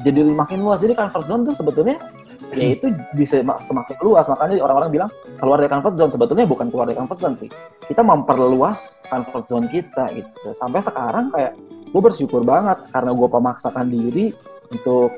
[0.00, 0.80] jadi makin luas.
[0.80, 2.00] Jadi comfort zone tuh sebetulnya
[2.48, 4.26] ya itu bisa ma- semakin luas.
[4.26, 7.50] Makanya orang-orang bilang keluar dari comfort zone sebetulnya bukan keluar dari comfort zone sih.
[7.78, 10.50] Kita memperluas comfort zone kita gitu.
[10.52, 11.54] Sampai sekarang kayak
[11.88, 14.32] gue bersyukur banget karena gue pemaksakan diri
[14.68, 15.10] untuk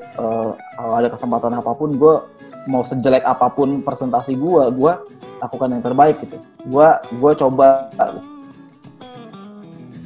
[0.78, 2.14] kalau ada kesempatan apa pun gue
[2.70, 4.92] mau sejelek apa pun presentasi gue, gue
[5.42, 6.38] lakukan yang terbaik gitu.
[6.70, 7.90] Gue gue coba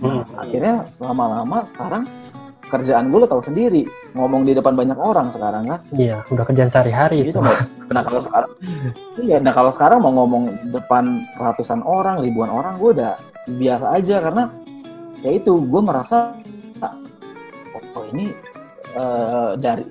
[0.05, 0.21] Hmm.
[0.37, 2.05] akhirnya lama-lama sekarang
[2.69, 6.69] kerjaan gue lo tahu sendiri ngomong di depan banyak orang sekarang kan iya udah kerjaan
[6.69, 7.55] sehari-hari itu gitu mau
[7.89, 8.51] nah kalau sekarang
[9.25, 13.17] iya nah kalau sekarang mau ngomong depan ratusan orang ribuan orang gue udah
[13.49, 14.45] biasa aja karena
[15.25, 16.37] ya itu gue merasa
[17.95, 18.35] oh ini
[18.95, 19.85] eh, dari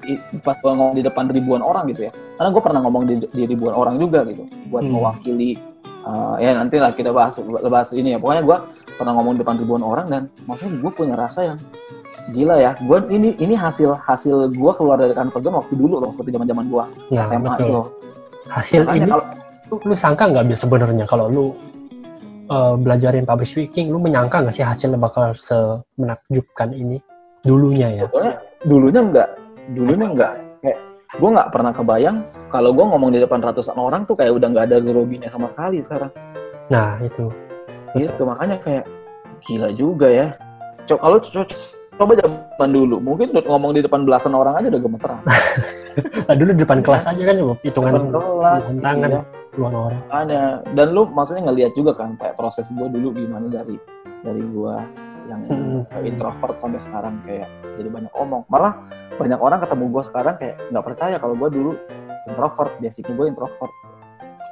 [0.43, 2.11] pas gue ngomong di depan ribuan orang gitu ya.
[2.39, 4.93] Karena gue pernah ngomong di, di ribuan orang juga gitu buat Hmm.
[4.95, 5.59] mewakili
[6.03, 8.19] eh, ya nanti lah kita bahas bahas ini ya.
[8.19, 8.57] Pokoknya gue
[8.99, 11.59] pernah ngomong di depan ribuan orang dan maksudnya gue punya rasa yang
[12.31, 12.71] gila ya.
[12.83, 16.47] Gue ini ini hasil hasil gue keluar dari comfort zone waktu dulu loh waktu zaman
[16.47, 17.67] zaman gue nah SMA betul.
[17.67, 17.81] itu
[18.47, 19.25] hasil Makanya ini kalau
[19.71, 21.45] lu, lu sangka nggak biasa sebenarnya kalau lu
[22.47, 26.99] eh, belajarin public speaking lu menyangka nggak sih hasilnya bakal semenakjubkan ini
[27.43, 28.03] dulunya ya.
[28.07, 29.29] Sebetulnya dulunya enggak
[29.75, 30.79] dulunya enggak kayak
[31.13, 32.17] gue nggak pernah kebayang
[32.49, 35.83] kalau gue ngomong di depan ratusan orang tuh kayak udah nggak ada groginya sama sekali
[35.83, 36.11] sekarang.
[36.71, 37.27] Nah itu.
[37.93, 38.87] Gitu makanya kayak
[39.43, 40.27] gila juga ya.
[40.87, 44.81] Coba kalau co- co- coba zaman dulu mungkin ngomong di depan belasan orang aja udah
[44.81, 45.21] gemeteran.
[45.93, 49.21] Nah, dulu di depan kelas aja kan hitungan depan kelas tangan iya.
[49.53, 50.01] puluhan orang.
[50.09, 50.41] Makanya.
[50.73, 53.77] dan lu maksudnya ngelihat juga kan kayak proses gue dulu gimana dari
[54.25, 54.75] dari gue
[55.25, 55.81] yang Hmm.
[56.01, 58.43] introvert sampai sekarang kayak jadi banyak omong.
[58.47, 58.73] Malah
[59.13, 61.71] banyak orang ketemu gue sekarang kayak nggak percaya kalau gue dulu
[62.25, 63.73] introvert basicnya gue introvert.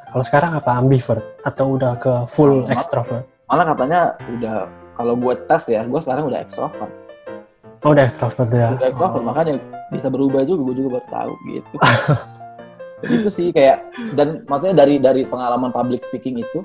[0.07, 1.23] Kalau sekarang apa ambivert?
[1.41, 2.73] Atau udah ke full Sama.
[2.73, 3.25] extrovert?
[3.47, 4.55] Malah katanya udah
[4.93, 6.91] kalau gue tes ya gue sekarang udah extrovert.
[7.81, 8.75] Oh udah extrovert ya.
[8.75, 9.27] Udah extrovert Oh.
[9.27, 9.53] makanya
[9.89, 11.75] bisa berubah juga gue juga baru tahu gitu.
[13.01, 13.81] Itu sih kayak
[14.13, 16.61] dan maksudnya dari dari pengalaman public speaking itu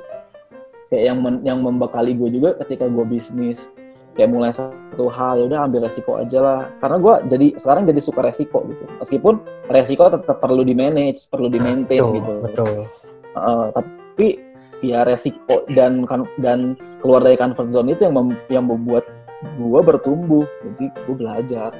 [0.86, 3.72] kayak yang men, yang membekali gue juga ketika gue bisnis
[4.16, 8.00] kayak mulai satu hal ya udah ambil resiko aja lah karena gue jadi sekarang jadi
[8.00, 9.34] suka resiko gitu meskipun
[9.68, 12.74] resiko tetap perlu di manage perlu di maintain betul, gitu betul
[13.36, 14.40] Uh, tapi
[14.80, 16.72] ya resiko dan kan dan
[17.04, 19.04] keluar dari comfort zone itu yang mem, yang membuat
[19.60, 21.76] gue bertumbuh jadi gue belajar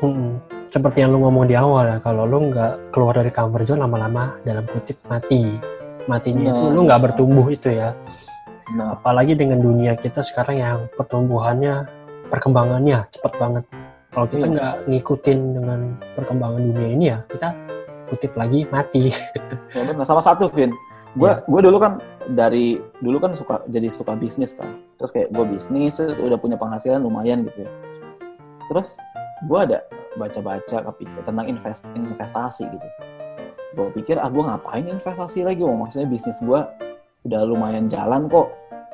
[0.00, 0.40] Hmm,
[0.72, 4.40] seperti yang lu ngomong di awal ya, kalau lu nggak keluar dari comfort zone lama-lama
[4.48, 5.60] dalam kutip mati.
[6.08, 6.72] Matinya itu Nah.
[6.72, 7.92] lu nggak bertumbuh itu ya.
[8.74, 11.84] Nah Apalagi dengan dunia kita sekarang yang pertumbuhannya,
[12.30, 13.64] perkembangannya cepet banget.
[14.10, 14.52] Kalau kita Iya.
[14.54, 15.80] nggak ngikutin dengan
[16.18, 17.48] perkembangan dunia ini ya, kita
[18.10, 19.10] kutip lagi mati.
[19.74, 20.02] Ya benar.
[20.02, 20.74] sama satu Vin
[21.18, 21.42] gue Iya.
[21.42, 21.92] gue dulu kan
[22.38, 27.02] dari dulu kan suka jadi suka bisnis kan terus kayak gue bisnis udah punya penghasilan
[27.02, 27.70] lumayan gitu ya
[28.70, 28.94] terus
[29.50, 29.82] gue ada
[30.14, 30.94] baca-baca
[31.26, 32.88] tentang invest investasi gitu
[33.74, 36.60] gue pikir ah gue ngapain investasi lagi oh maksudnya bisnis gue
[37.26, 38.46] udah lumayan jalan kok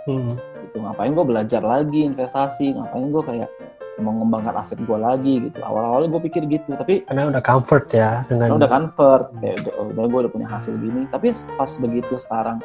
[0.07, 2.79] Hmm, gitu ngapain gue belajar lagi investasi?
[2.79, 3.51] Ngapain gue kayak
[3.97, 5.59] mengembangkan aset gue lagi gitu.
[5.61, 9.73] Awal-awalnya gue pikir gitu tapi Karena udah comfort ya dengan Karena udah convert kayak udah,
[9.90, 11.11] udah gue udah punya hasil gini.
[11.11, 12.62] Tapi pas begitu sekarang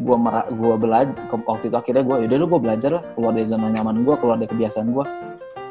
[0.00, 3.44] gue merak gue belajar waktu itu akhirnya gue yaudah lu gue belajar lah keluar dari
[3.52, 5.04] zona nyaman gue keluar dari kebiasaan gue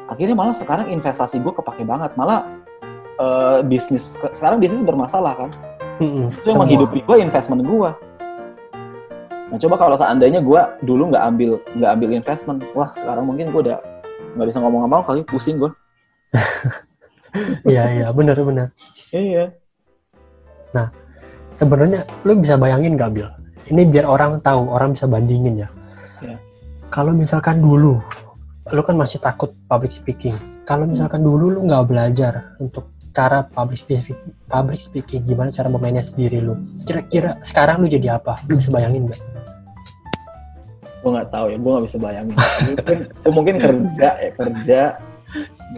[0.06, 2.14] akhirnya malah sekarang investasi gue kepake banget.
[2.18, 2.46] Malah
[3.18, 5.50] eh, bisnis sekarang bisnis bermasalah kan.
[6.00, 6.62] Mm-mm, itu yang semua.
[6.64, 7.90] menghidupi gue investment gue
[9.50, 13.60] nah coba kalau seandainya gue dulu nggak ambil nggak ambil investment wah sekarang mungkin gue
[13.66, 13.78] udah
[14.38, 15.70] nggak bisa ngomong apa kali pusing gue
[17.62, 18.74] Iya iya benar-benar.
[19.14, 19.54] iya
[21.50, 23.26] Sebenarnya lu bisa bayangin gak Bil?
[23.70, 25.68] Ini biar orang tahu, orang bisa bandingin ya.
[26.22, 26.38] Ya.
[26.90, 27.98] Kalau misalkan dulu,
[28.70, 30.34] lu kan masih takut public speaking.
[30.66, 36.14] Kalau misalkan dulu lu nggak belajar untuk cara public speaking, public speaking gimana cara memanage
[36.14, 36.54] diri lu.
[36.86, 38.38] Kira-kira sekarang lu jadi apa?
[38.46, 39.18] Lu bisa bayangin gak?
[41.00, 42.36] Gue nggak tahu ya gue nggak bisa bayangin.
[42.36, 44.80] Mungkin gue mungkin kerja ya kerja.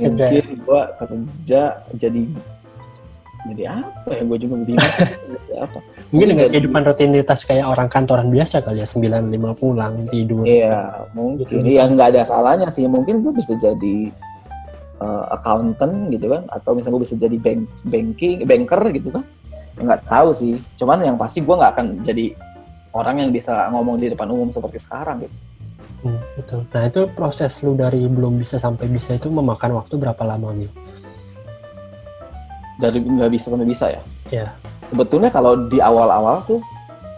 [0.01, 1.63] Mungkin gue kerja
[2.01, 2.23] jadi
[3.43, 4.23] jadi apa ya?
[4.23, 4.95] Gue juga bingung.
[5.59, 5.79] Apa?
[6.15, 10.45] Mungkin dengan jadi- kehidupan rutinitas kayak orang kantoran biasa kali ya, 9 5 pulang, tidur.
[10.47, 11.47] iya mungkin.
[11.47, 11.59] Gitu.
[11.67, 12.87] ya nggak ada salahnya sih.
[12.87, 14.11] Mungkin gue bisa jadi
[15.03, 19.25] uh, accountant gitu kan atau misalnya gue bisa jadi bank banking banker gitu kan.
[19.79, 20.55] Ya, nggak tahu sih.
[20.79, 22.35] Cuman yang pasti gue nggak akan jadi
[22.93, 25.37] orang yang bisa ngomong di depan umum seperti sekarang gitu
[26.03, 26.67] Hmm, betul.
[26.75, 30.67] Nah itu proses lu dari belum bisa sampai bisa itu memakan waktu berapa lama Bil?
[32.75, 34.03] dari nggak bisa sampai bisa ya
[34.33, 34.47] Ya.
[34.89, 36.59] sebetulnya kalau di awal-awal tuh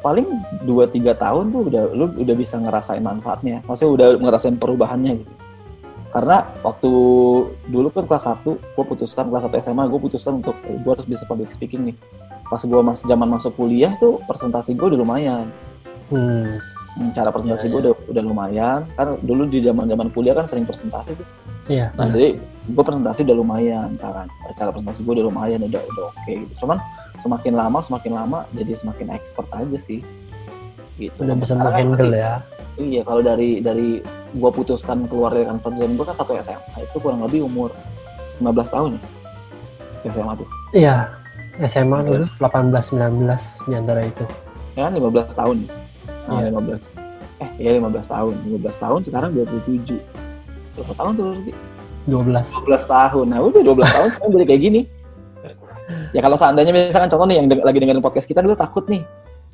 [0.02, 0.26] paling
[0.68, 5.32] 2-3 tahun tuh udah lu udah bisa ngerasain manfaatnya maksudnya udah ngerasain perubahannya gitu
[6.12, 6.90] karena waktu
[7.66, 11.08] dulu kan kelas 1 gue putuskan kelas 1 SMA gue putuskan untuk eh, gue harus
[11.08, 11.96] bisa public speaking nih
[12.54, 15.50] pas gue mas zaman masuk kuliah tuh presentasi gue udah lumayan
[16.06, 16.62] Hmm,
[16.94, 20.46] Hmm, cara presentasi Iya, gue udah, udah lumayan kan dulu di zaman zaman kuliah kan
[20.46, 21.26] sering presentasi tuh
[21.66, 21.90] iya.
[21.98, 22.14] Nah, benar.
[22.14, 22.28] jadi
[22.70, 26.54] gue presentasi udah lumayan cara cara presentasi gue udah lumayan udah udah oke gitu.
[26.62, 26.78] Cuman
[27.18, 30.06] semakin lama semakin lama jadi semakin expert aja sih.
[30.94, 31.18] Gitu.
[31.18, 32.46] Udah bisa menghandle ya.
[32.78, 33.98] Iya, kalau dari dari
[34.30, 37.74] gue putuskan keluar dari comfort zone gue kan satu SMA itu kurang lebih umur
[38.38, 38.90] 15 tahun
[40.04, 40.10] ya.
[40.14, 40.48] SMA tuh.
[40.70, 41.23] Iya.
[41.62, 44.24] SMA dulu 18 19 di antara itu.
[44.74, 45.56] Ya kan 15 tahun.
[46.26, 46.48] Nah, Iya.
[46.50, 46.82] 15.
[47.38, 48.34] Eh, iya 15 tahun.
[48.46, 49.98] 15 tahun sekarang 27.
[50.74, 51.52] Berapa tahun tuh berarti?
[52.04, 52.46] 12.
[52.50, 53.26] 12 tahun.
[53.30, 54.80] Nah, udah 12 tahun sekarang jadi kayak gini.
[56.16, 59.04] Ya kalau seandainya misalkan contoh nih yang de- lagi dengerin podcast kita dulu takut nih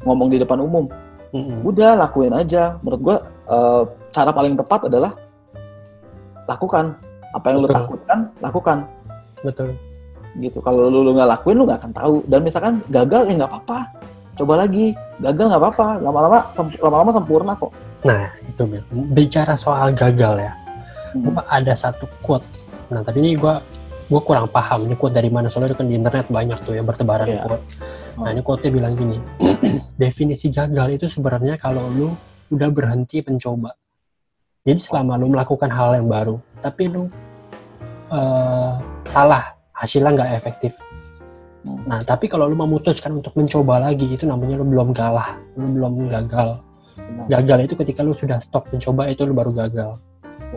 [0.07, 0.87] ngomong di depan umum.
[1.35, 1.67] Mm-mm.
[1.67, 2.79] Udah lakuin aja.
[2.81, 3.17] Menurut gua
[3.51, 3.83] eh,
[4.15, 5.13] cara paling tepat adalah
[6.47, 6.95] lakukan
[7.31, 7.77] apa yang lu Betul.
[7.79, 8.79] takutkan, lakukan
[9.43, 9.69] Betul.
[10.39, 10.63] Gitu.
[10.63, 12.15] Kalau lu lu nggak lakuin lu nggak akan tahu.
[12.31, 13.79] Dan misalkan gagal ya nggak apa-apa.
[14.39, 14.95] Coba lagi.
[15.19, 15.87] Gagal nggak apa-apa.
[15.99, 17.73] Lama-lama semp- lama-lama sempurna kok.
[18.07, 18.63] Nah, itu.
[19.13, 20.53] Bicara soal gagal ya.
[21.13, 21.27] Hmm.
[21.35, 22.47] Gua ada satu quote.
[22.95, 23.59] Nah, tapi ini gua
[24.11, 27.27] gua kurang paham ini quote dari mana soalnya kan di internet banyak tuh ya bertebaran
[27.31, 27.43] Iya.
[27.47, 27.65] quote.
[28.21, 29.17] Nah, ini quote-nya bilang gini.
[30.03, 32.13] Definisi gagal itu sebenarnya kalau lu
[32.51, 33.73] udah berhenti mencoba.
[34.61, 37.09] Jadi selama lu melakukan hal yang baru, tapi lu
[38.11, 38.73] eh,
[39.09, 40.73] salah, hasilnya nggak efektif.
[41.65, 41.81] Hmm.
[41.89, 46.09] Nah, tapi kalau lu memutuskan untuk mencoba lagi, itu namanya lu belum kalah, lu belum
[46.13, 46.61] gagal.
[47.27, 49.97] Gagal itu ketika lu sudah stop mencoba, itu lu baru gagal.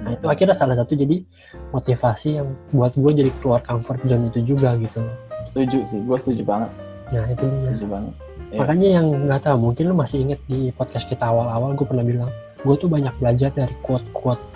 [0.03, 1.23] Nah, itu akhirnya salah satu jadi
[1.71, 4.99] motivasi yang buat gue jadi keluar comfort zone itu juga gitu.
[5.47, 5.99] Setuju sih.
[6.03, 6.69] Gue setuju banget.
[7.13, 7.71] Nah, itu dia.
[7.75, 8.13] Setuju banget.
[8.53, 8.59] Iya.
[8.61, 12.29] Makanya yang nggak tahu, mungkin lu masih inget di podcast kita awal-awal, gue pernah bilang,
[12.61, 14.52] gue tuh banyak belajar dari quote-quote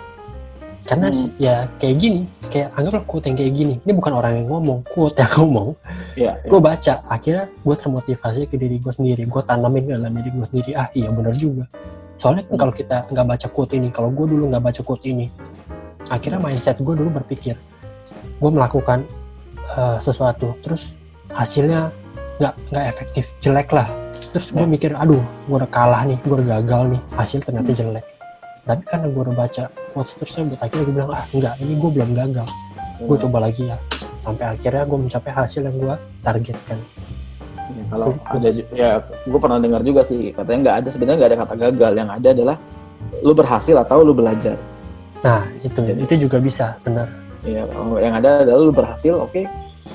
[0.88, 1.28] karena Hmm.
[1.36, 5.14] ya kayak gini kayak anggaplah quote yang kayak gini ini bukan orang yang ngomong quote
[5.14, 5.68] yang ngomong
[6.16, 6.32] Iya.
[6.34, 6.48] iya.
[6.48, 10.46] gue baca akhirnya gue termotivasi ke diri gue sendiri gue tanamin ke dalam diri gue
[10.48, 11.68] sendiri ah iya benar juga
[12.16, 12.60] soalnya kan Hmm.
[12.64, 15.28] kalau kita nggak baca quote ini kalau gue dulu nggak baca quote ini
[16.08, 17.52] akhirnya mindset gue dulu berpikir
[18.40, 19.04] gue melakukan
[19.68, 20.88] eh, sesuatu terus
[21.28, 21.92] hasilnya
[22.40, 23.92] nggak nggak efektif jelek lah
[24.32, 24.64] terus gue Ya.
[24.64, 28.07] mikir aduh gue udah kalah nih gue udah gagal nih hasil ternyata jelek
[28.68, 29.64] tapi karena gue udah baca
[29.96, 32.48] quotes tersebut akhirnya gue bilang ah enggak ini gue belum gagal.
[33.00, 33.24] Gue Hmm.
[33.24, 33.76] coba lagi ya.
[34.20, 36.78] Sampai akhirnya gue mencapai hasil yang gue targetkan.
[37.68, 38.90] Ya, kalau ada ya
[39.24, 41.92] gue pernah dengar juga sih katanya nggak ada sebenarnya nggak ada kata gagal.
[41.96, 42.56] Yang ada adalah
[43.24, 44.56] lu berhasil atau lu belajar.
[45.24, 45.80] Nah itu.
[45.80, 47.08] Jadi- itu juga bisa benar.
[47.46, 47.64] Ya
[48.04, 49.48] yang ada adalah lu berhasil oke.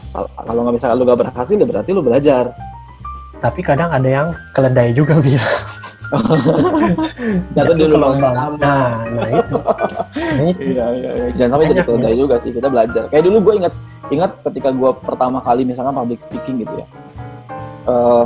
[0.10, 2.50] Kalau- kalau nggak bisa lu nggak berhasil ya berarti lu belajar.
[3.38, 5.62] Tapi kadang ada yang keledai juga bilang
[7.58, 9.58] jatuh di lubang sama nah nah itu.
[10.14, 10.62] Nah itu.
[10.74, 11.26] Iya iya iya.
[11.36, 13.04] jangan sampai jadi keledai juga sih kita belajar.
[13.10, 13.74] Kayak dulu gue ingat
[14.14, 16.88] ingat ketika gue pertama kali misalkan public speaking gitu ya.
[17.90, 18.26] Eh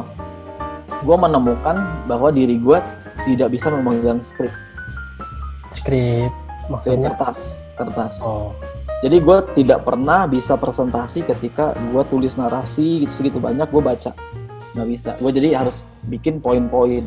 [1.03, 1.75] gue menemukan
[2.09, 2.79] bahwa diri gue
[3.25, 4.51] tidak bisa memegang skrip.
[5.71, 6.31] Skrip skrip
[6.71, 7.09] maksudnya?
[7.15, 8.15] kertas kertas.
[8.25, 8.51] Oh.
[8.97, 14.11] Jadi gue tidak pernah bisa presentasi ketika gue tulis narasi gitu segitu banyak gue baca.
[14.73, 15.09] Nggak bisa.
[15.21, 17.05] Gue jadi harus bikin poin-poin.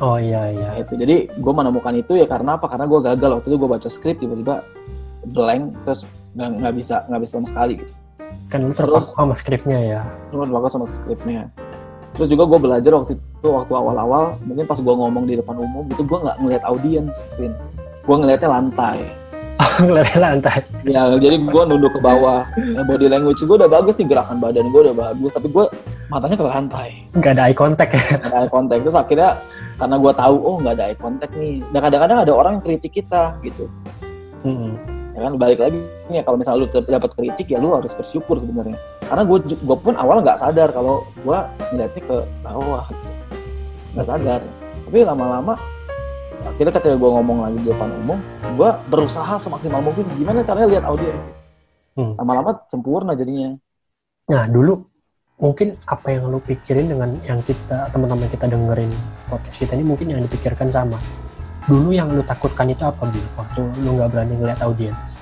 [0.00, 0.92] Oh iya iya Nah, itu.
[1.00, 2.68] Jadi gue menemukan itu ya karena apa?
[2.68, 4.60] Karena gue gagal waktu itu gue baca skrip tiba-tiba
[5.32, 6.04] blank terus
[6.36, 7.74] nggak bisa nggak bisa sama sekali.
[7.80, 7.94] Gitu.
[8.46, 11.50] kan lu terpaku sama skripnya ya Terus bagus sama skripnya.
[12.14, 15.82] Terus juga gue belajar waktu itu waktu awal-awal mungkin pas gue ngomong di depan umum
[15.88, 17.16] itu gue nggak ngeliat audiens.
[18.06, 19.02] Gue ngeliatnya lantai.
[19.80, 22.44] ngeliat lantai Ya, jadi gue nunduk ke bawah.
[22.86, 25.32] Body language gue udah bagus nih, gerakan badan gue udah bagus.
[25.32, 25.64] Tapi gue
[26.12, 26.88] matanya ke lantai.
[27.16, 28.80] nggak ada eye contact ya Nggak ada eye contact.
[28.86, 29.30] Terus akhirnya
[29.76, 31.60] karena gue tahu, oh nggak ada eye contact nih.
[31.68, 33.68] Dan kadang-kadang ada orang yang kritik kita gitu.
[34.44, 34.72] Mm-mm.
[35.16, 35.80] Ya kan, balik lagi
[36.12, 38.76] nih kalau misalnya lu dapat kritik ya lu harus bersyukur sebenarnya.
[39.04, 41.38] Karena gue gue pun awal nggak sadar kalau gue
[41.72, 42.84] ngeliatnya ke bawah.
[42.92, 43.08] Gitu.
[43.96, 44.40] Nggak sadar.
[44.88, 45.54] Tapi lama-lama
[46.46, 48.18] akhirnya ketika gue ngomong lagi di depan umum,
[48.54, 51.24] gue berusaha semaksimal mungkin gimana caranya lihat audiens.
[51.96, 52.12] Hmm.
[52.20, 53.56] Lama-lama sempurna jadinya.
[54.28, 54.84] Nah dulu
[55.36, 58.88] mungkin apa yang lu pikirin dengan yang kita teman-teman kita dengerin
[59.26, 60.96] podcast kita ini mungkin yang dipikirkan sama.
[61.64, 63.26] Dulu yang lu takutkan itu apa Bil?
[63.34, 65.18] Waktu lu nggak berani ngeliat audiens.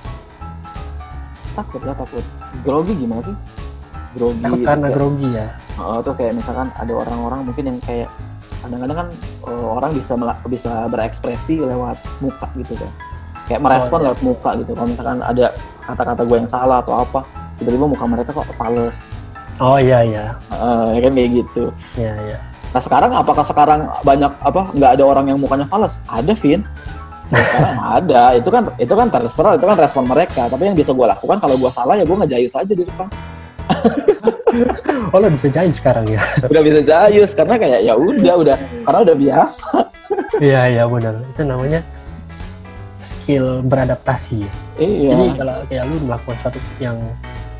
[1.55, 2.19] takut ya takut
[2.61, 3.35] grogi gimana sih
[4.11, 5.47] grogi Takut karena kayak, grogi ya.
[5.77, 8.11] oh, tuh kayak misalkan ada orang-orang mungkin yang kayak
[8.59, 9.07] kadang-kadang kan
[9.47, 10.13] eh, orang bisa
[10.45, 12.91] bisa berekspresi lewat muka gitu kan
[13.47, 14.05] kayak merespon Oh, iya.
[14.11, 15.45] lewat muka gitu kalau misalkan ada
[15.81, 17.19] kata-kata gue yang salah atau apa
[17.55, 18.99] tiba-tiba muka mereka kok fals
[19.55, 20.25] Oh iya iya.
[20.51, 21.63] Eh, ya kan kayak gitu
[21.95, 22.37] Iya iya.
[22.75, 26.67] Nah sekarang apakah sekarang banyak apa nggak ada orang yang mukanya fals ada Vin
[27.31, 31.07] sekarang ada itu kan itu kan terserah itu kan respon mereka tapi yang bisa gue
[31.07, 33.07] lakukan kalau gue salah ya gue ngejayus aja di depan
[35.11, 36.19] Oh lo bisa jahit sekarang ya?
[36.51, 38.57] udah bisa jayus karena kayak ya udah udah
[38.87, 39.67] karena udah biasa
[40.39, 41.15] Iya iya benar.
[41.31, 41.81] Itu namanya
[42.99, 44.43] skill beradaptasi.
[44.43, 44.51] ya.
[44.81, 46.97] iya Jadi kalau kayak lu melakukan sesuatu yang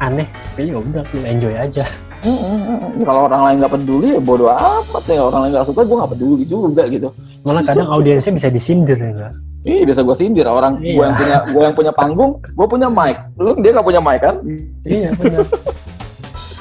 [0.01, 1.86] aneh, ya udah lu enjoy aja.
[2.24, 2.91] Mm, mm, mm, mm.
[3.03, 6.11] kalau orang lain nggak peduli ya bodo amat ya orang lain nggak suka gue nggak
[6.16, 7.09] peduli juga gitu
[7.43, 9.34] Malah kadang audiensnya bisa disindir ya nggak?
[9.66, 11.05] Ih, bisa gue sindir orang gue Iya.
[11.05, 14.36] yang punya gue yang punya panggung gue punya mic lu dia nggak punya mic kan
[14.84, 15.45] Iya benar.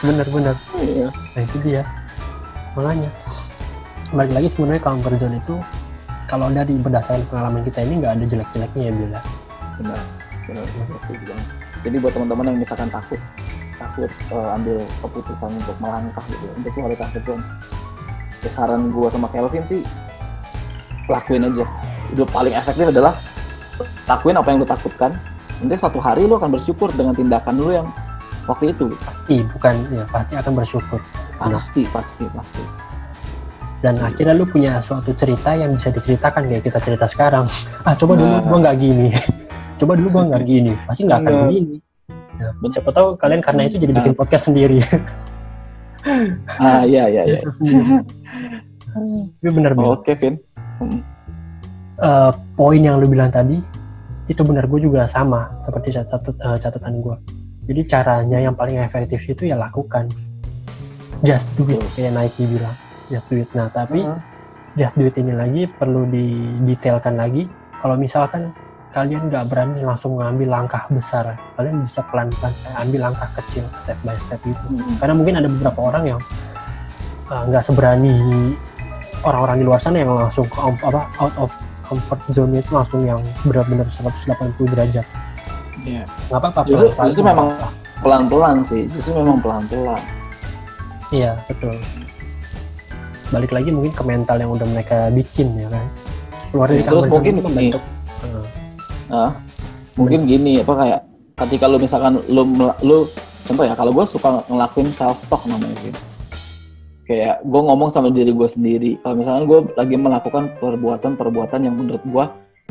[0.01, 0.55] benar benar.
[0.79, 1.83] iya Nah itu dia.
[2.75, 3.11] Makanya
[4.11, 5.55] balik lagi sebenarnya comfort zone itu
[6.25, 9.21] kalau dari berdasarkan pengalaman kita ini nggak ada jelek-jeleknya ya bila.
[9.75, 10.01] benar
[10.45, 10.65] benar
[11.01, 11.47] setuju banget.
[11.83, 13.21] jadi buat teman-teman yang misalkan takut
[13.77, 17.45] takut eh, ambil keputusan untuk melangkah gitu untuk dari comfort zone
[18.41, 19.81] ya, saran gue sama Kelvin sih
[21.07, 21.67] lakuin aja
[22.13, 23.13] itu paling efektif adalah
[24.05, 25.13] lakuin apa yang lu takutkan
[25.61, 27.87] nanti satu hari lu akan bersyukur dengan tindakan lu yang
[28.45, 28.93] waktu itu
[29.29, 31.01] Ih bukan ya pasti akan bersyukur.
[31.41, 32.63] pasti pasti pasti
[33.81, 37.45] Dan akhirnya lu punya suatu cerita yang bisa diceritakan kayak kita cerita sekarang.
[37.85, 38.41] Ah coba dulu Nah.
[38.41, 39.09] gua nggak gini.
[39.81, 40.73] coba dulu gua nggak gini.
[40.89, 41.41] Pasti nggak akan Iya.
[41.45, 41.77] begini.
[42.35, 44.83] Ya, siapa tahu kalian karena itu jadi bikin podcast sendiri.
[46.61, 47.65] ah iya iya iya Tapi
[49.49, 49.97] benar benar.
[49.97, 50.37] oke Vin
[51.95, 53.63] Eh, poin yang lu bilang tadi
[54.27, 57.17] itu benar gue juga sama seperti cat- cat- eh, catatan gue.
[57.71, 60.11] Jadi caranya yang paling efektif itu ya lakukan.
[61.23, 62.75] Just do it kayak Nike bilang.
[63.09, 63.49] Just do it.
[63.55, 64.19] Nah tapi Heeh.
[64.75, 67.47] just do it ini lagi perlu didetailkan lagi.
[67.79, 68.51] Kalau misalkan
[68.95, 73.99] kalian nggak berani langsung ngambil langkah besar, kalian bisa pelan-pelan kayak ambil langkah kecil step
[74.07, 74.67] by step itu.
[74.71, 74.95] Mm.
[75.03, 76.21] Karena mungkin ada beberapa orang yang
[77.27, 78.15] uh, nggak seberani
[79.27, 81.51] orang-orang di luar sana yang langsung ke, apa out of
[81.83, 85.07] comfort zone itu langsung yang benar-benar 180 derajat.
[85.85, 87.49] Nggak apa-apa Justru, pelan-pelan justru memang
[88.01, 88.83] pelan-pelan sih.
[88.95, 90.03] Justru memang pelan-pelan.
[91.13, 91.77] iya betul
[93.35, 95.85] balik lagi mungkin ke mental yang udah mereka bikin ya kan
[96.55, 97.94] keluar dari Ya, terus mungkin Heeh.
[99.95, 101.01] Mungkin gini apa kayak
[101.35, 102.43] ketika lu misalkan lu
[102.83, 103.07] lu
[103.45, 106.01] contoh ya kalau gue suka ngelakuin self talk namanya gitu.
[107.05, 108.97] Kayak gue ngomong sama diri gue sendiri.
[109.05, 112.25] Kalau misalkan gue lagi melakukan perbuatan-perbuatan yang menurut gue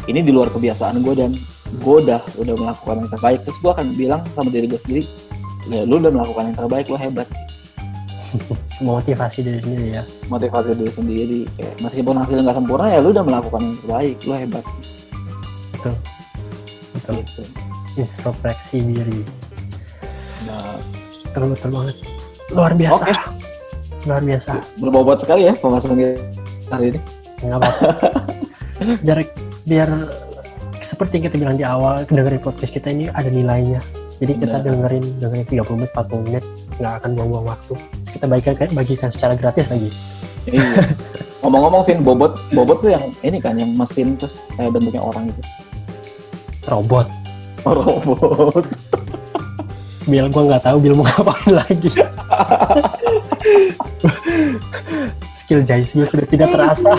[0.09, 1.31] ini di luar kebiasaan gue dan
[1.79, 3.39] gue udah udah melakukan yang terbaik.
[3.45, 5.03] Terus gue akan bilang sama diri gue sendiri,
[5.69, 7.29] ya, lu udah melakukan yang terbaik, lu hebat.
[8.81, 11.39] motivasi diri sendiri ya Motivasi diri sendiri.
[11.53, 14.65] Kayak, meskipun hasilnya nggak sempurna ya lu udah melakukan yang terbaik, lu hebat.
[15.77, 15.93] betul
[17.05, 17.43] betul Gitu.
[17.95, 19.21] introspeksi diri
[20.43, 20.75] Nah,
[21.25, 21.95] betul betul banget
[22.49, 23.13] luar biasa Oke.
[24.03, 25.95] luar biasa berbobot sekali ya pembahasan
[26.67, 26.99] hari ini.
[27.39, 27.87] nggak apa-apa
[29.05, 29.19] biar
[29.63, 29.89] biar
[30.79, 33.79] seperti yang kita bilang di awal dengerin podcast kita ini ada nilainya
[34.19, 34.67] jadi kita Benar.
[34.67, 36.43] dengerin dengerin 30 menit 40 menit
[36.73, 37.73] nggak akan buang-buang waktu
[38.11, 39.91] kita bagikan bagikan secara gratis lagi
[40.43, 40.91] Iya.
[41.39, 45.39] Ngomong-ngomong, Vin, bobot, bobot tuh yang ini kan, yang mesin terus kayak bentuknya orang gitu.
[46.67, 47.07] Robot
[47.63, 48.67] Oh, robot.
[50.03, 51.87] Bill gua nggak tahu Bill mau ngapain lagi
[55.33, 56.91] skill Jais Bill sudah tidak terasa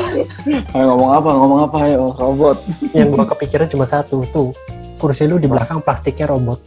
[0.73, 1.29] Ayo ngomong apa?
[1.33, 1.77] Ngomong apa?
[1.85, 2.65] Ayo, robot.
[2.97, 4.57] yang gua kepikiran cuma satu tuh
[4.97, 6.61] kursi lu di belakang plastiknya robot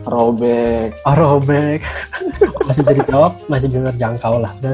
[0.00, 0.96] Robek.
[1.04, 1.84] oh robek
[2.64, 4.72] masih bisa dijawab masih bisa terjangkau lah ya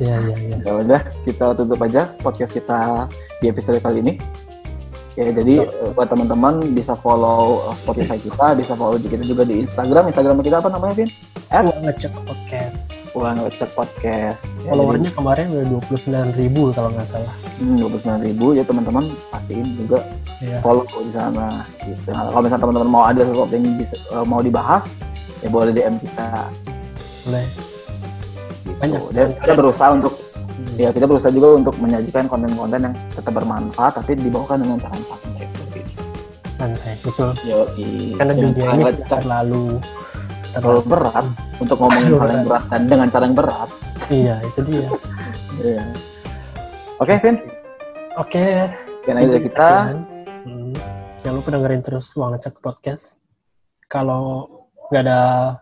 [0.00, 3.06] ya ya Ya udah, kita tutup aja podcast kita
[3.38, 4.14] di episode kali ini.
[5.12, 9.60] Ya, jadi eh, buat teman-teman bisa follow eh, Spotify kita, bisa follow kita juga di
[9.60, 10.08] Instagram.
[10.08, 11.10] Instagram kita apa namanya, Vin?
[11.52, 14.48] At gua ngecek podcast Ulang Lecet Podcast.
[14.64, 19.68] Ya, followernya kemarin udah 29 ribu kalau nggak salah dua puluh ribu ya teman-teman pastiin
[19.76, 20.00] juga
[20.40, 22.08] ya follow di sana gitu.
[22.08, 24.96] Nah, kalau misalnya teman-teman mau ada sesuatu yang bisa, eh, mau dibahas
[25.44, 26.48] ya boleh DM kita
[27.28, 27.44] boleh
[28.64, 28.78] gitu.
[28.80, 29.00] Banyak.
[29.12, 30.31] Dan kita berusaha untuk Hmm.
[30.74, 35.06] Ya kita berusaha juga untuk menyajikan konten-konten yang tetap bermanfaat tapi dibawakan dengan cara yang
[35.06, 35.92] santai seperti ini.
[36.52, 37.60] santai betul Yo,
[38.16, 39.64] karena dunia ini terlalu
[40.52, 41.26] terlalu berat
[41.58, 43.68] untuk ngomongin hal yang berat dan dengan cara yang berat.
[44.08, 44.86] iya itu dia
[45.62, 45.84] Iya.
[46.98, 47.36] Oke, Vin.
[48.16, 48.44] oke
[49.04, 49.68] aja dari kita.
[50.42, 50.72] Hmm.
[51.20, 53.14] jangan lupa dengerin terus uang ngecek podcast
[53.86, 54.48] kalau
[54.90, 55.20] nggak ada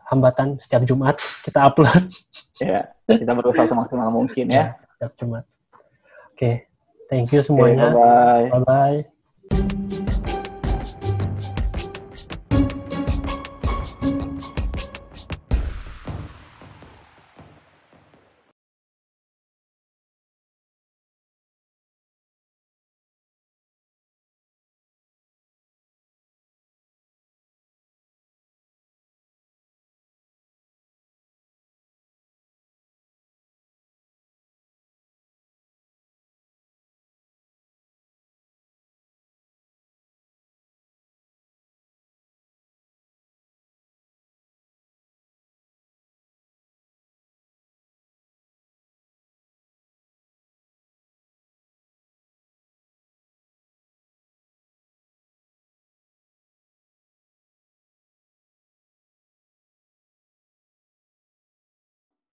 [0.09, 2.09] hambatan setiap Jumat kita upload
[2.61, 4.77] Ya, kita berusaha semaksimal mungkin ya.
[5.01, 5.49] Setiap Jumat.
[6.37, 6.69] Oke
[7.09, 7.89] thank you semuanya.
[7.89, 8.45] Bye-bye.
[8.53, 9.99] bye bye